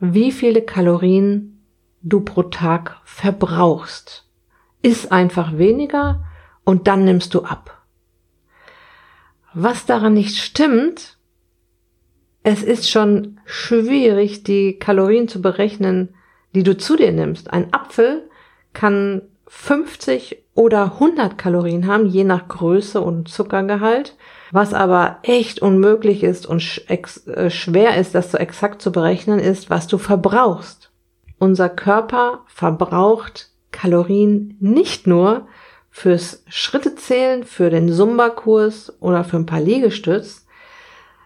wie 0.01 0.33
viele 0.33 0.63
Kalorien 0.63 1.63
du 2.01 2.19
pro 2.19 2.43
Tag 2.43 2.99
verbrauchst. 3.05 4.27
Iss 4.81 5.09
einfach 5.09 5.57
weniger 5.57 6.25
und 6.65 6.89
dann 6.89 7.05
nimmst 7.05 7.33
du 7.33 7.43
ab. 7.43 7.76
Was 9.59 9.87
daran 9.87 10.13
nicht 10.13 10.37
stimmt, 10.37 11.17
es 12.43 12.61
ist 12.61 12.91
schon 12.91 13.39
schwierig, 13.43 14.43
die 14.43 14.77
Kalorien 14.77 15.27
zu 15.27 15.41
berechnen, 15.41 16.13
die 16.53 16.61
du 16.61 16.77
zu 16.77 16.95
dir 16.95 17.11
nimmst. 17.11 17.51
Ein 17.51 17.73
Apfel 17.73 18.29
kann 18.73 19.23
50 19.47 20.43
oder 20.53 20.93
100 20.93 21.39
Kalorien 21.39 21.87
haben, 21.87 22.05
je 22.05 22.23
nach 22.23 22.47
Größe 22.47 23.01
und 23.01 23.29
Zuckergehalt. 23.29 24.15
Was 24.51 24.75
aber 24.75 25.17
echt 25.23 25.59
unmöglich 25.59 26.23
ist 26.23 26.45
und 26.45 26.61
äh, 26.87 27.49
schwer 27.49 27.97
ist, 27.97 28.13
das 28.13 28.31
so 28.31 28.37
exakt 28.37 28.79
zu 28.79 28.91
berechnen, 28.91 29.39
ist, 29.39 29.71
was 29.71 29.87
du 29.87 29.97
verbrauchst. 29.97 30.91
Unser 31.39 31.69
Körper 31.69 32.43
verbraucht 32.45 33.49
Kalorien 33.71 34.55
nicht 34.59 35.07
nur, 35.07 35.47
fürs 35.97 36.43
Schrittezählen, 36.47 37.43
für 37.43 37.71
den 37.71 37.91
Zumba-Kurs 37.91 39.01
oder 39.01 39.23
für 39.23 39.37
ein 39.37 39.47
paar 39.47 39.61
Liegestütz. 39.61 40.45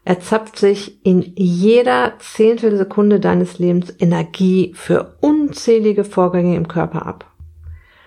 Er 0.05 0.21
zapft 0.21 0.57
sich 0.57 1.05
in 1.05 1.33
jeder 1.35 2.13
Zehntelsekunde 2.19 3.19
deines 3.19 3.59
Lebens 3.59 3.93
Energie 3.99 4.71
für 4.73 5.17
unzählige 5.19 6.05
Vorgänge 6.05 6.55
im 6.55 6.69
Körper 6.69 7.05
ab. 7.05 7.29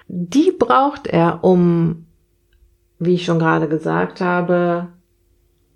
Die 0.09 0.53
braucht 0.59 1.07
er, 1.07 1.45
um, 1.45 2.07
wie 2.99 3.17
ich 3.17 3.27
schon 3.27 3.39
gerade 3.39 3.69
gesagt 3.69 4.23
habe, 4.23 4.89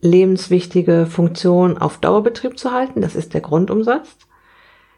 lebenswichtige 0.01 1.05
Funktionen 1.05 1.77
auf 1.77 1.99
Dauerbetrieb 1.99 2.59
zu 2.59 2.73
halten. 2.73 3.03
Das 3.03 3.15
ist 3.15 3.35
der 3.35 3.43
Grundumsatz. 3.43 4.17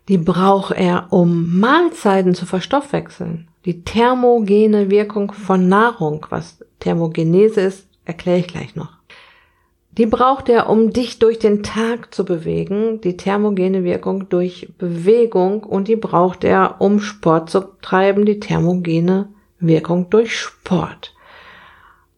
Die 0.08 0.18
braucht 0.18 0.70
er, 0.70 1.08
um 1.10 1.58
Mahlzeiten 1.58 2.36
zu 2.36 2.46
verstoffwechseln. 2.46 3.49
Die 3.64 3.84
thermogene 3.84 4.90
Wirkung 4.90 5.32
von 5.32 5.68
Nahrung, 5.68 6.26
was 6.30 6.64
Thermogenese 6.78 7.60
ist, 7.60 7.88
erkläre 8.04 8.38
ich 8.38 8.48
gleich 8.48 8.74
noch. 8.74 9.00
Die 9.92 10.06
braucht 10.06 10.48
er, 10.48 10.70
um 10.70 10.92
dich 10.92 11.18
durch 11.18 11.38
den 11.38 11.62
Tag 11.62 12.14
zu 12.14 12.24
bewegen, 12.24 13.00
die 13.00 13.16
thermogene 13.16 13.84
Wirkung 13.84 14.28
durch 14.28 14.72
Bewegung 14.78 15.64
und 15.64 15.88
die 15.88 15.96
braucht 15.96 16.44
er, 16.44 16.76
um 16.80 17.00
Sport 17.00 17.50
zu 17.50 17.60
treiben, 17.82 18.24
die 18.24 18.40
thermogene 18.40 19.28
Wirkung 19.58 20.08
durch 20.08 20.38
Sport. 20.38 21.14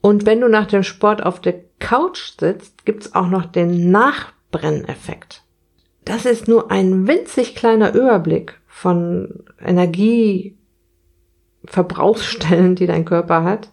Und 0.01 0.27
wenn 0.27 0.41
du 0.41 0.49
nach 0.49 0.67
dem 0.67 0.83
Sport 0.83 1.25
auf 1.25 1.41
der 1.41 1.61
Couch 1.79 2.35
sitzt, 2.39 2.85
gibt's 2.85 3.15
auch 3.15 3.29
noch 3.29 3.47
den 3.47 3.91
Nachbrenneffekt. 3.91 5.43
Das 6.05 6.27
ist 6.27 6.49
nur 6.49 6.71
ein 6.71 7.07
winzig 7.07 7.55
kleiner 7.55 7.95
Überblick 7.95 8.61
von 8.67 9.45
Energie, 9.65 10.57
Verbrauchsstellen, 11.65 12.75
die 12.75 12.87
dein 12.87 13.05
Körper 13.05 13.45
hat. 13.45 13.71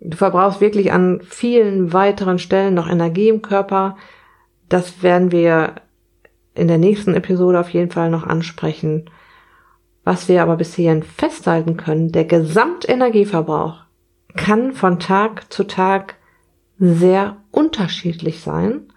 Du 0.00 0.16
verbrauchst 0.16 0.60
wirklich 0.60 0.92
an 0.92 1.20
vielen 1.22 1.92
weiteren 1.92 2.38
Stellen 2.38 2.74
noch 2.74 2.88
Energie 2.88 3.28
im 3.28 3.42
Körper. 3.42 3.96
Das 4.68 5.02
werden 5.02 5.30
wir 5.32 5.74
in 6.54 6.68
der 6.68 6.78
nächsten 6.78 7.14
Episode 7.14 7.60
auf 7.60 7.70
jeden 7.70 7.90
Fall 7.90 8.10
noch 8.10 8.26
ansprechen. 8.26 9.10
Was 10.04 10.28
wir 10.28 10.42
aber 10.42 10.56
bisher 10.56 11.02
festhalten 11.02 11.76
können, 11.76 12.12
der 12.12 12.24
Gesamtenergieverbrauch 12.24 13.84
kann 14.36 14.72
von 14.72 14.98
Tag 14.98 15.52
zu 15.52 15.64
Tag 15.64 16.16
sehr 16.78 17.36
unterschiedlich 17.50 18.40
sein 18.40 18.92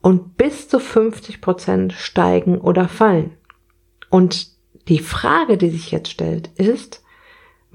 und 0.00 0.36
bis 0.36 0.68
zu 0.68 0.78
50 0.78 1.40
Prozent 1.40 1.92
steigen 1.92 2.58
oder 2.58 2.88
fallen. 2.88 3.32
Und 4.08 4.48
die 4.88 5.00
Frage, 5.00 5.58
die 5.58 5.70
sich 5.70 5.90
jetzt 5.90 6.10
stellt, 6.10 6.48
ist, 6.56 7.02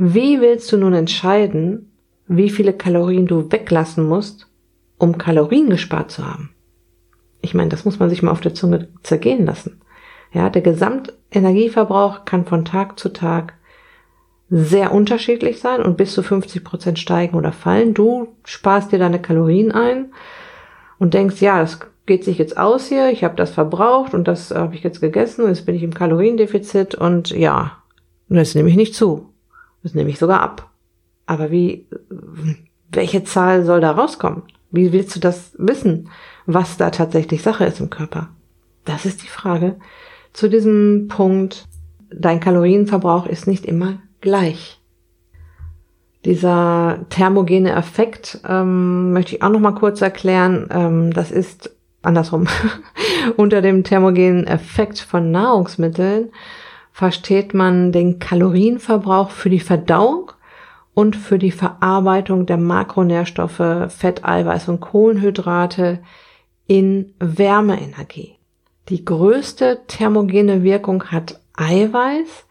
wie 0.03 0.41
willst 0.41 0.71
du 0.71 0.77
nun 0.77 0.93
entscheiden, 0.93 1.91
wie 2.25 2.49
viele 2.49 2.73
Kalorien 2.73 3.27
du 3.27 3.51
weglassen 3.51 4.03
musst, 4.03 4.47
um 4.97 5.19
Kalorien 5.19 5.69
gespart 5.69 6.09
zu 6.09 6.25
haben? 6.25 6.49
Ich 7.39 7.53
meine, 7.53 7.69
das 7.69 7.85
muss 7.85 7.99
man 7.99 8.09
sich 8.09 8.23
mal 8.23 8.31
auf 8.31 8.41
der 8.41 8.55
Zunge 8.55 8.87
zergehen 9.03 9.45
lassen. 9.45 9.79
Ja, 10.33 10.49
der 10.49 10.63
Gesamtenergieverbrauch 10.63 12.25
kann 12.25 12.45
von 12.45 12.65
Tag 12.65 12.97
zu 12.97 13.09
Tag 13.09 13.53
sehr 14.49 14.91
unterschiedlich 14.91 15.59
sein 15.59 15.83
und 15.83 15.97
bis 15.97 16.13
zu 16.13 16.23
50 16.23 16.63
Prozent 16.63 16.97
steigen 16.97 17.37
oder 17.37 17.51
fallen. 17.51 17.93
Du 17.93 18.29
sparst 18.43 18.91
dir 18.91 18.97
deine 18.97 19.21
Kalorien 19.21 19.71
ein 19.71 20.13
und 20.97 21.13
denkst, 21.13 21.43
ja, 21.43 21.59
das 21.59 21.79
geht 22.07 22.23
sich 22.23 22.39
jetzt 22.39 22.57
aus 22.57 22.87
hier, 22.87 23.11
ich 23.11 23.23
habe 23.23 23.35
das 23.35 23.51
verbraucht 23.51 24.15
und 24.15 24.27
das 24.27 24.49
habe 24.49 24.73
ich 24.73 24.81
jetzt 24.81 24.99
gegessen, 24.99 25.47
jetzt 25.47 25.67
bin 25.67 25.75
ich 25.75 25.83
im 25.83 25.93
Kaloriendefizit 25.93 26.95
und 26.95 27.29
ja, 27.29 27.83
das 28.29 28.55
nehme 28.55 28.69
ich 28.69 28.75
nicht 28.75 28.95
zu. 28.95 29.31
Das 29.84 29.94
nehme 29.94 30.10
ich 30.10 30.20
sogar 30.20 30.41
ab. 30.41 30.70
Aber 31.26 31.52
wie, 31.52 31.88
welche 32.91 33.24
Zahl 33.24 33.63
soll 33.65 33.82
da 33.82 33.91
rauskommen? 33.91 34.44
Wie 34.72 34.91
willst 34.94 35.15
du 35.15 35.20
das 35.20 35.54
wissen, 35.58 36.10
was 36.46 36.78
da 36.78 36.89
tatsächlich 36.89 37.41
Sache 37.41 37.65
ist 37.65 37.80
im 37.80 37.89
Körper? 37.89 38.30
Das 38.86 39.06
ist 39.06 39.24
die 39.24 39.28
Frage. 39.28 39.76
Zu 40.34 40.50
diesem 40.50 41.08
Punkt, 41.10 41.65
dein 42.10 42.39
Kalorienverbrauch 42.39 43.26
ist 43.26 43.48
nicht 43.48 43.65
immer 43.65 44.00
gleich. 44.22 44.80
Dieser 46.26 47.06
thermogene 47.10 47.72
Effekt 47.72 48.39
ähm, 48.48 49.12
möchte 49.12 49.36
ich 49.36 49.41
auch 49.41 49.50
noch 49.50 49.60
mal 49.60 49.74
kurz 49.74 50.02
erklären. 50.02 50.67
Ähm, 50.72 51.13
das 51.13 51.32
ist 51.32 51.76
andersrum. 52.04 52.48
Unter 53.38 53.62
dem 53.62 53.84
thermogenen 53.84 54.46
Effekt 54.46 55.00
von 55.00 55.32
Nahrungsmitteln 55.32 56.30
versteht 56.91 57.54
man 57.54 57.91
den 57.91 58.19
Kalorienverbrauch 58.19 59.32
für 59.32 59.49
die 59.49 59.60
Verdauung 59.60 60.32
und 60.93 61.15
für 61.15 61.39
die 61.39 61.51
Verarbeitung 61.51 62.45
der 62.45 62.58
Makronährstoffe, 62.58 63.89
Fett, 63.89 64.25
Eiweiß 64.25 64.67
und 64.67 64.82
Kohlenhydrate 64.82 65.99
in 66.67 67.13
Wärmeenergie. 67.19 68.36
Die 68.89 69.06
größte 69.06 69.82
thermogene 69.88 70.63
Wirkung 70.63 71.06
hat 71.06 71.39
Eiweiß. 71.56 72.45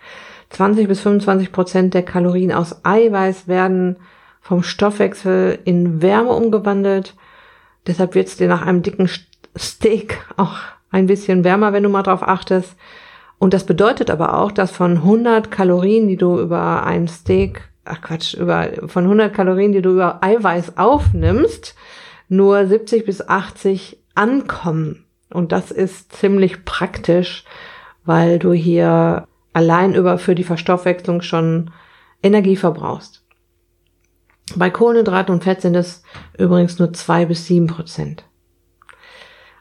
20 0.51 0.89
bis 0.89 1.01
25 1.01 1.53
Prozent 1.53 1.95
der 1.95 2.03
Kalorien 2.03 2.53
aus 2.53 2.85
Eiweiß 2.85 3.47
werden 3.47 3.97
vom 4.41 4.63
Stoffwechsel 4.63 5.59
in 5.65 6.03
Wärme 6.03 6.31
umgewandelt. 6.31 7.15
Deshalb 7.87 8.15
wird 8.15 8.29
es 8.29 8.37
dir 8.37 8.49
nach 8.49 8.63
einem 8.63 8.83
dicken 8.83 9.09
Steak 9.57 10.25
auch 10.37 10.57
ein 10.91 11.07
bisschen 11.07 11.45
wärmer, 11.45 11.73
wenn 11.73 11.83
du 11.83 11.89
mal 11.89 12.03
drauf 12.03 12.23
achtest. 12.23 12.75
Und 13.41 13.55
das 13.55 13.65
bedeutet 13.65 14.11
aber 14.11 14.39
auch, 14.39 14.53
dass 14.53 14.71
von 14.71 14.99
100 14.99 15.51
Kalorien, 15.51 16.07
die 16.09 16.19
du 16.19 16.39
über 16.39 16.85
ein 16.85 17.09
Steak, 17.09 17.63
ach 17.87 18.03
Quatsch, 18.03 18.35
über, 18.35 18.69
von 18.87 19.05
100 19.05 19.33
Kalorien, 19.33 19.73
die 19.73 19.81
du 19.81 19.93
über 19.93 20.23
Eiweiß 20.23 20.77
aufnimmst, 20.77 21.75
nur 22.29 22.67
70 22.67 23.07
bis 23.07 23.27
80 23.27 23.99
ankommen. 24.15 25.07
Und 25.31 25.53
das 25.53 25.71
ist 25.71 26.13
ziemlich 26.13 26.67
praktisch, 26.67 27.45
weil 28.05 28.39
du 28.39 28.53
hier 28.53 29.27
allein 29.55 29.95
über 29.95 30.19
für 30.19 30.35
die 30.35 30.45
Verstoffwechslung 30.45 31.23
schon 31.23 31.71
Energie 32.23 32.57
verbrauchst. 32.57 33.25
Bei 34.55 34.69
Kohlenhydraten 34.69 35.33
und 35.35 35.45
Fett 35.45 35.63
sind 35.63 35.77
es 35.77 36.03
übrigens 36.37 36.79
nur 36.79 36.93
zwei 36.93 37.25
bis 37.25 37.47
sieben 37.47 37.69
Prozent. 37.69 38.23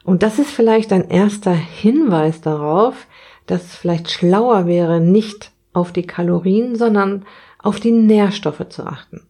Und 0.04 0.22
das 0.22 0.38
ist 0.38 0.50
vielleicht 0.50 0.92
ein 0.92 1.08
erster 1.08 1.52
Hinweis 1.52 2.42
darauf, 2.42 3.06
dass 3.50 3.64
es 3.64 3.74
vielleicht 3.76 4.10
schlauer 4.10 4.66
wäre, 4.66 5.00
nicht 5.00 5.50
auf 5.72 5.92
die 5.92 6.06
Kalorien, 6.06 6.76
sondern 6.76 7.24
auf 7.58 7.80
die 7.80 7.92
Nährstoffe 7.92 8.68
zu 8.68 8.86
achten. 8.86 9.22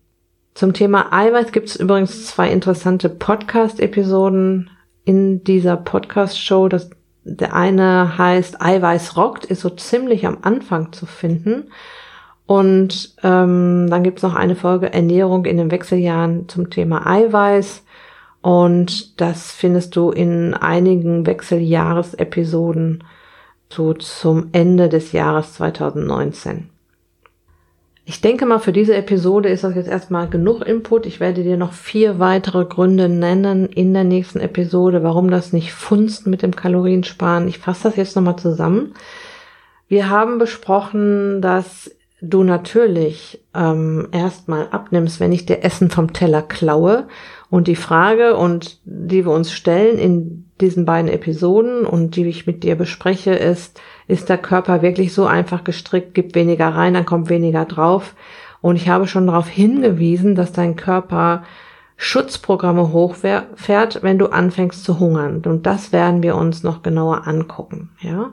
Zum 0.54 0.72
Thema 0.72 1.12
Eiweiß 1.12 1.52
gibt 1.52 1.68
es 1.68 1.76
übrigens 1.76 2.26
zwei 2.26 2.50
interessante 2.50 3.08
Podcast-Episoden 3.08 4.70
in 5.04 5.42
dieser 5.44 5.76
Podcast-Show. 5.76 6.68
der 7.24 7.54
eine 7.54 8.18
heißt 8.18 8.60
Eiweiß 8.60 9.16
rockt, 9.16 9.44
ist 9.44 9.60
so 9.60 9.70
ziemlich 9.70 10.26
am 10.26 10.38
Anfang 10.42 10.92
zu 10.92 11.06
finden. 11.06 11.70
Und 12.46 13.14
ähm, 13.22 13.86
dann 13.88 14.02
gibt 14.02 14.18
es 14.18 14.22
noch 14.22 14.34
eine 14.34 14.56
Folge 14.56 14.92
Ernährung 14.92 15.44
in 15.44 15.56
den 15.56 15.70
Wechseljahren 15.70 16.48
zum 16.48 16.68
Thema 16.68 17.06
Eiweiß. 17.06 17.84
Und 18.42 19.20
das 19.20 19.52
findest 19.52 19.94
du 19.96 20.10
in 20.10 20.54
einigen 20.54 21.26
Wechseljahresepisoden 21.26 23.04
so 23.72 23.94
zum 23.94 24.48
Ende 24.52 24.88
des 24.88 25.12
Jahres 25.12 25.54
2019. 25.54 26.68
Ich 28.04 28.20
denke 28.20 28.44
mal, 28.44 28.58
für 28.58 28.72
diese 28.72 28.96
Episode 28.96 29.48
ist 29.50 29.62
das 29.62 29.76
jetzt 29.76 29.88
erstmal 29.88 30.28
genug 30.28 30.62
Input. 30.62 31.06
Ich 31.06 31.20
werde 31.20 31.44
dir 31.44 31.56
noch 31.56 31.72
vier 31.72 32.18
weitere 32.18 32.64
Gründe 32.64 33.08
nennen 33.08 33.66
in 33.66 33.94
der 33.94 34.02
nächsten 34.02 34.40
Episode, 34.40 35.04
warum 35.04 35.30
das 35.30 35.52
nicht 35.52 35.72
funzt 35.72 36.26
mit 36.26 36.42
dem 36.42 36.56
Kaloriensparen. 36.56 37.46
Ich 37.46 37.58
fasse 37.58 37.84
das 37.84 37.96
jetzt 37.96 38.16
nochmal 38.16 38.36
zusammen. 38.36 38.94
Wir 39.86 40.10
haben 40.10 40.38
besprochen, 40.38 41.40
dass 41.40 41.94
du 42.20 42.42
natürlich 42.42 43.44
ähm, 43.54 44.08
erstmal 44.10 44.68
abnimmst, 44.70 45.20
wenn 45.20 45.32
ich 45.32 45.46
dir 45.46 45.62
Essen 45.62 45.90
vom 45.90 46.12
Teller 46.12 46.42
klaue. 46.42 47.06
Und 47.48 47.68
die 47.68 47.76
Frage, 47.76 48.36
und 48.36 48.80
die 48.84 49.24
wir 49.24 49.32
uns 49.32 49.52
stellen 49.52 49.98
in 49.98 50.49
diesen 50.60 50.84
beiden 50.84 51.10
Episoden 51.10 51.86
und 51.86 52.16
die 52.16 52.26
ich 52.26 52.46
mit 52.46 52.62
dir 52.62 52.76
bespreche, 52.76 53.32
ist, 53.32 53.80
ist 54.08 54.28
der 54.28 54.38
Körper 54.38 54.82
wirklich 54.82 55.12
so 55.12 55.26
einfach 55.26 55.64
gestrickt, 55.64 56.14
gibt 56.14 56.34
weniger 56.34 56.68
rein, 56.68 56.94
dann 56.94 57.06
kommt 57.06 57.28
weniger 57.28 57.64
drauf. 57.64 58.14
Und 58.60 58.76
ich 58.76 58.88
habe 58.88 59.06
schon 59.06 59.26
darauf 59.26 59.48
hingewiesen, 59.48 60.34
dass 60.34 60.52
dein 60.52 60.76
Körper 60.76 61.44
Schutzprogramme 62.02 62.94
hochfährt, 62.94 64.02
wenn 64.02 64.18
du 64.18 64.28
anfängst 64.28 64.84
zu 64.84 64.98
hungern. 64.98 65.42
Und 65.44 65.66
das 65.66 65.92
werden 65.92 66.22
wir 66.22 66.34
uns 66.34 66.62
noch 66.62 66.82
genauer 66.82 67.26
angucken, 67.26 67.90
ja. 68.00 68.30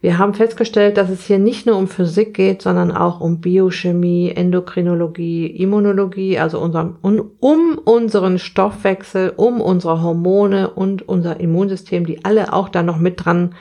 Wir 0.00 0.18
haben 0.18 0.34
festgestellt, 0.34 0.96
dass 0.96 1.10
es 1.10 1.26
hier 1.26 1.40
nicht 1.40 1.66
nur 1.66 1.76
um 1.76 1.88
Physik 1.88 2.32
geht, 2.32 2.62
sondern 2.62 2.92
auch 2.92 3.20
um 3.20 3.40
Biochemie, 3.40 4.30
Endokrinologie, 4.30 5.48
Immunologie, 5.48 6.38
also 6.38 6.60
unser, 6.60 6.94
um, 7.02 7.32
um 7.40 7.80
unseren 7.84 8.38
Stoffwechsel, 8.38 9.32
um 9.34 9.60
unsere 9.60 10.00
Hormone 10.00 10.70
und 10.70 11.08
unser 11.08 11.40
Immunsystem, 11.40 12.06
die 12.06 12.24
alle 12.24 12.52
auch 12.52 12.68
da 12.68 12.84
noch 12.84 12.98
mit 12.98 13.24
dran 13.24 13.56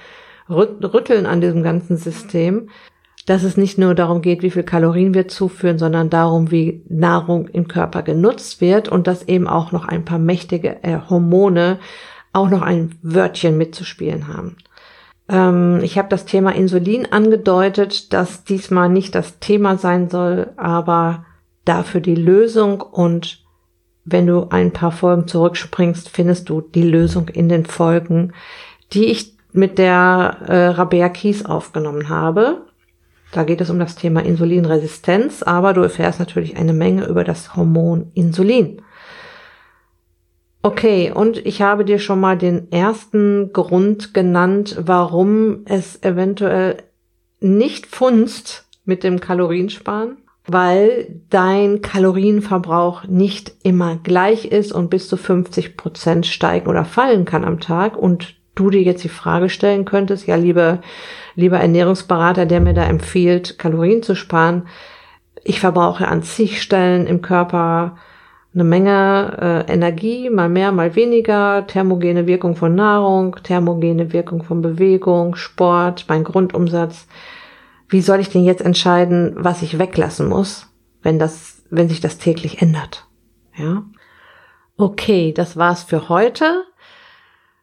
rütteln 0.48 1.26
an 1.26 1.42
diesem 1.42 1.64
ganzen 1.64 1.98
System, 1.98 2.70
dass 3.28 3.44
es 3.44 3.58
nicht 3.58 3.78
nur 3.78 3.94
darum 3.94 4.22
geht, 4.22 4.42
wie 4.42 4.50
viel 4.50 4.64
Kalorien 4.64 5.14
wir 5.14 5.28
zuführen, 5.28 5.78
sondern 5.78 6.10
darum, 6.10 6.50
wie 6.50 6.82
Nahrung 6.88 7.50
im 7.50 7.68
Körper 7.68 8.02
genutzt 8.02 8.62
wird 8.62 8.88
und 8.88 9.06
dass 9.06 9.28
eben 9.28 9.48
auch 9.48 9.74
noch 9.74 9.86
ein 9.86 10.06
paar 10.06 10.18
mächtige 10.18 10.82
äh, 10.82 10.98
Hormone 11.10 11.78
auch 12.32 12.50
noch 12.50 12.62
ein 12.62 12.96
Wörtchen 13.02 13.58
mitzuspielen 13.58 14.30
haben. 14.30 14.56
Ähm, 15.28 15.82
ich 15.84 15.98
habe 15.98 16.08
das 16.08 16.24
Thema 16.24 16.56
Insulin 16.56 17.06
angedeutet, 17.12 18.14
dass 18.14 18.46
diesmal 18.46 18.88
nicht 18.88 19.14
das 19.14 19.40
Thema 19.40 19.78
sein 19.78 20.10
soll, 20.10 20.54
aber 20.56 21.26
dafür 21.66 22.00
die 22.00 22.16
Lösung 22.16 22.80
und 22.80 23.44
wenn 24.06 24.26
du 24.26 24.48
ein 24.52 24.72
paar 24.72 24.94
Folgen 24.94 25.28
zurückspringst, 25.28 26.08
findest 26.08 26.48
du 26.48 26.62
die 26.62 26.90
Lösung 26.90 27.28
in 27.28 27.50
den 27.50 27.66
Folgen, 27.66 28.32
die 28.94 29.08
ich 29.08 29.36
mit 29.52 29.78
der 29.78 30.38
äh, 30.48 30.68
Rabea 30.68 31.10
Kies 31.10 31.44
aufgenommen 31.44 32.08
habe. 32.08 32.67
Da 33.32 33.44
geht 33.44 33.62
es 33.62 33.70
um 33.70 33.80
das 33.80 33.96
Thema 33.96 34.24
Insulinresistenz, 34.24 35.44
aber 35.44 35.74
du 35.74 35.82
erfährst 35.82 36.20
natürlich 36.20 36.58
eine 36.58 36.74
Menge 36.74 37.06
über 37.06 37.24
das 37.24 37.56
Hormon 37.56 38.12
Insulin. 38.14 38.82
Okay, 40.64 41.12
und 41.14 41.46
ich 41.46 41.62
habe 41.62 41.86
dir 41.86 42.00
schon 42.00 42.20
mal 42.20 42.38
den 42.38 42.72
ersten 42.72 43.54
Grund 43.54 44.14
genannt, 44.14 44.78
warum 44.80 45.62
es 45.66 46.02
eventuell 46.04 46.84
nicht 47.40 47.86
funzt 47.86 48.68
mit 48.84 49.04
dem 49.04 49.20
Kaloriensparen, 49.20 50.18
weil 50.48 51.22
dein 51.30 51.82
Kalorienverbrauch 51.82 53.04
nicht 53.06 53.54
immer 53.64 53.98
gleich 53.98 54.46
ist 54.46 54.72
und 54.72 54.90
bis 54.90 55.08
zu 55.08 55.18
50 55.18 55.78
Prozent 55.78 56.26
steigen 56.26 56.68
oder 56.68 56.86
fallen 56.86 57.26
kann 57.26 57.44
am 57.44 57.60
Tag 57.60 57.98
und 57.98 58.37
du 58.58 58.70
dir 58.70 58.82
jetzt 58.82 59.04
die 59.04 59.10
Frage 59.10 59.50
stellen 59.50 59.86
könntest, 59.86 60.28
ja, 60.28 60.36
liebe, 60.36 60.80
lieber 61.36 61.60
Ernährungsberater, 61.60 62.46
der 62.46 62.60
mir 62.60 62.74
da 62.74 62.84
empfiehlt, 62.84 63.58
Kalorien 63.58 64.04
zu 64.04 64.16
sparen, 64.16 64.68
ich 65.44 65.60
verbrauche 65.60 66.08
an 66.08 66.24
zig 66.24 66.62
Stellen 66.62 67.08
im 67.08 67.22
Körper 67.22 67.98
eine 68.54 68.64
Menge 68.64 69.66
äh, 69.68 69.72
Energie, 69.72 70.30
mal 70.30 70.50
mehr, 70.50 70.72
mal 70.72 70.96
weniger, 70.96 71.66
thermogene 71.68 72.26
Wirkung 72.26 72.56
von 72.56 72.74
Nahrung, 72.74 73.36
thermogene 73.44 74.12
Wirkung 74.14 74.44
von 74.44 74.62
Bewegung, 74.62 75.36
Sport, 75.36 76.06
mein 76.08 76.24
Grundumsatz. 76.24 77.08
Wie 77.88 78.02
soll 78.02 78.20
ich 78.20 78.30
denn 78.30 78.44
jetzt 78.44 78.62
entscheiden, 78.62 79.36
was 79.38 79.62
ich 79.62 79.80
weglassen 79.80 80.28
muss, 80.28 80.74
wenn 81.04 81.20
das, 81.20 81.64
wenn 81.70 81.88
sich 81.88 82.02
das 82.02 82.18
täglich 82.18 82.62
ändert? 82.62 83.08
Ja. 83.56 83.84
Okay, 84.76 85.34
das 85.34 85.56
war's 85.56 85.84
für 85.84 86.10
heute. 86.10 86.64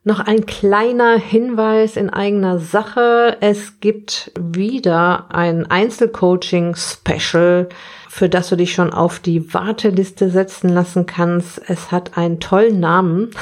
Noch 0.06 0.20
ein 0.20 0.44
kleiner 0.44 1.16
Hinweis 1.16 1.96
in 1.96 2.10
eigener 2.10 2.58
Sache. 2.58 3.38
Es 3.40 3.80
gibt 3.80 4.32
wieder 4.38 5.28
ein 5.30 5.70
Einzelcoaching-Special, 5.70 7.70
für 8.10 8.28
das 8.28 8.50
du 8.50 8.56
dich 8.56 8.74
schon 8.74 8.92
auf 8.92 9.18
die 9.18 9.54
Warteliste 9.54 10.28
setzen 10.28 10.68
lassen 10.68 11.06
kannst. 11.06 11.58
Es 11.70 11.90
hat 11.90 12.18
einen 12.18 12.38
tollen 12.38 12.80
Namen. 12.80 13.30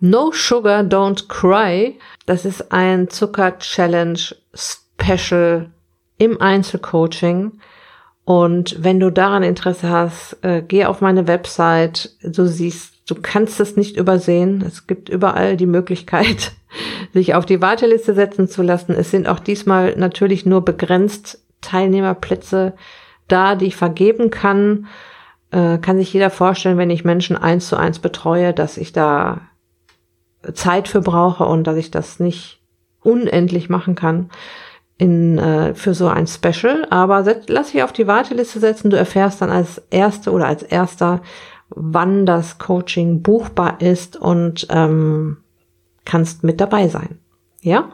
No 0.00 0.32
Sugar 0.32 0.82
Don't 0.82 1.28
Cry. 1.28 1.98
Das 2.26 2.44
ist 2.44 2.72
ein 2.72 3.08
Zucker 3.08 3.58
Challenge 3.58 4.18
Special 4.54 5.70
im 6.18 6.40
Einzelcoaching. 6.40 7.60
Und 8.24 8.82
wenn 8.82 8.98
du 8.98 9.10
daran 9.10 9.42
Interesse 9.42 9.90
hast, 9.90 10.38
äh, 10.42 10.62
geh 10.66 10.86
auf 10.86 11.02
meine 11.02 11.28
Website. 11.28 12.16
Du 12.22 12.46
siehst, 12.46 12.91
du 13.06 13.14
kannst 13.14 13.60
es 13.60 13.76
nicht 13.76 13.96
übersehen. 13.96 14.62
Es 14.66 14.86
gibt 14.86 15.08
überall 15.08 15.56
die 15.56 15.66
Möglichkeit, 15.66 16.52
sich 17.12 17.34
auf 17.34 17.46
die 17.46 17.60
Warteliste 17.60 18.14
setzen 18.14 18.48
zu 18.48 18.62
lassen. 18.62 18.92
Es 18.92 19.10
sind 19.10 19.28
auch 19.28 19.40
diesmal 19.40 19.96
natürlich 19.96 20.46
nur 20.46 20.64
begrenzt 20.64 21.42
Teilnehmerplätze 21.60 22.74
da, 23.28 23.54
die 23.54 23.66
ich 23.66 23.76
vergeben 23.76 24.30
kann. 24.30 24.86
Äh, 25.50 25.78
kann 25.78 25.98
sich 25.98 26.12
jeder 26.12 26.30
vorstellen, 26.30 26.78
wenn 26.78 26.90
ich 26.90 27.04
Menschen 27.04 27.36
eins 27.36 27.68
zu 27.68 27.76
eins 27.76 27.98
betreue, 27.98 28.52
dass 28.52 28.76
ich 28.76 28.92
da 28.92 29.40
Zeit 30.54 30.88
für 30.88 31.00
brauche 31.00 31.44
und 31.44 31.64
dass 31.64 31.76
ich 31.76 31.90
das 31.90 32.18
nicht 32.18 32.60
unendlich 33.00 33.68
machen 33.68 33.94
kann 33.94 34.30
in, 34.98 35.38
äh, 35.38 35.74
für 35.74 35.94
so 35.94 36.08
ein 36.08 36.26
Special. 36.26 36.86
Aber 36.90 37.24
set, 37.24 37.48
lass 37.48 37.72
dich 37.72 37.82
auf 37.82 37.92
die 37.92 38.06
Warteliste 38.06 38.60
setzen. 38.60 38.90
Du 38.90 38.96
erfährst 38.96 39.40
dann 39.40 39.50
als 39.50 39.82
Erste 39.90 40.32
oder 40.32 40.46
als 40.46 40.62
Erster, 40.62 41.22
wann 41.74 42.26
das 42.26 42.58
Coaching 42.58 43.22
buchbar 43.22 43.80
ist 43.80 44.16
und 44.16 44.66
ähm, 44.70 45.38
kannst 46.04 46.44
mit 46.44 46.60
dabei 46.60 46.88
sein. 46.88 47.18
Ja? 47.60 47.90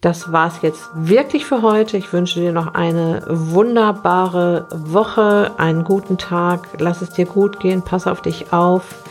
Das 0.00 0.32
war's 0.32 0.62
jetzt 0.62 0.88
wirklich 0.94 1.44
für 1.44 1.60
heute. 1.60 1.98
Ich 1.98 2.12
wünsche 2.12 2.40
dir 2.40 2.52
noch 2.52 2.74
eine 2.74 3.22
wunderbare 3.28 4.66
Woche, 4.72 5.52
einen 5.58 5.84
guten 5.84 6.16
Tag. 6.16 6.68
Lass 6.78 7.02
es 7.02 7.10
dir 7.10 7.26
gut 7.26 7.60
gehen, 7.60 7.82
pass 7.82 8.06
auf 8.06 8.22
dich 8.22 8.52
auf. 8.52 9.04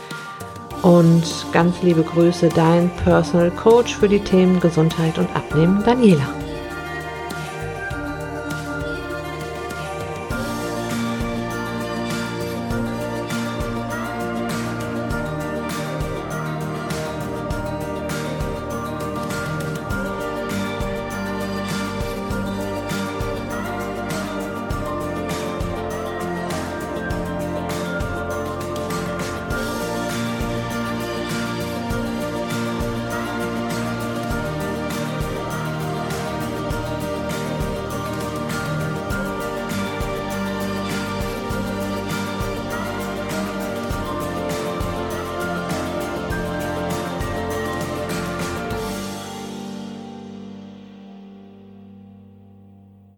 Und 0.82 1.46
ganz 1.52 1.82
liebe 1.82 2.02
Grüße, 2.02 2.48
dein 2.48 2.90
Personal 3.04 3.50
Coach 3.50 3.94
für 3.96 4.08
die 4.08 4.20
Themen 4.20 4.58
Gesundheit 4.60 5.18
und 5.18 5.28
Abnehmen, 5.36 5.82
Daniela. 5.84 6.26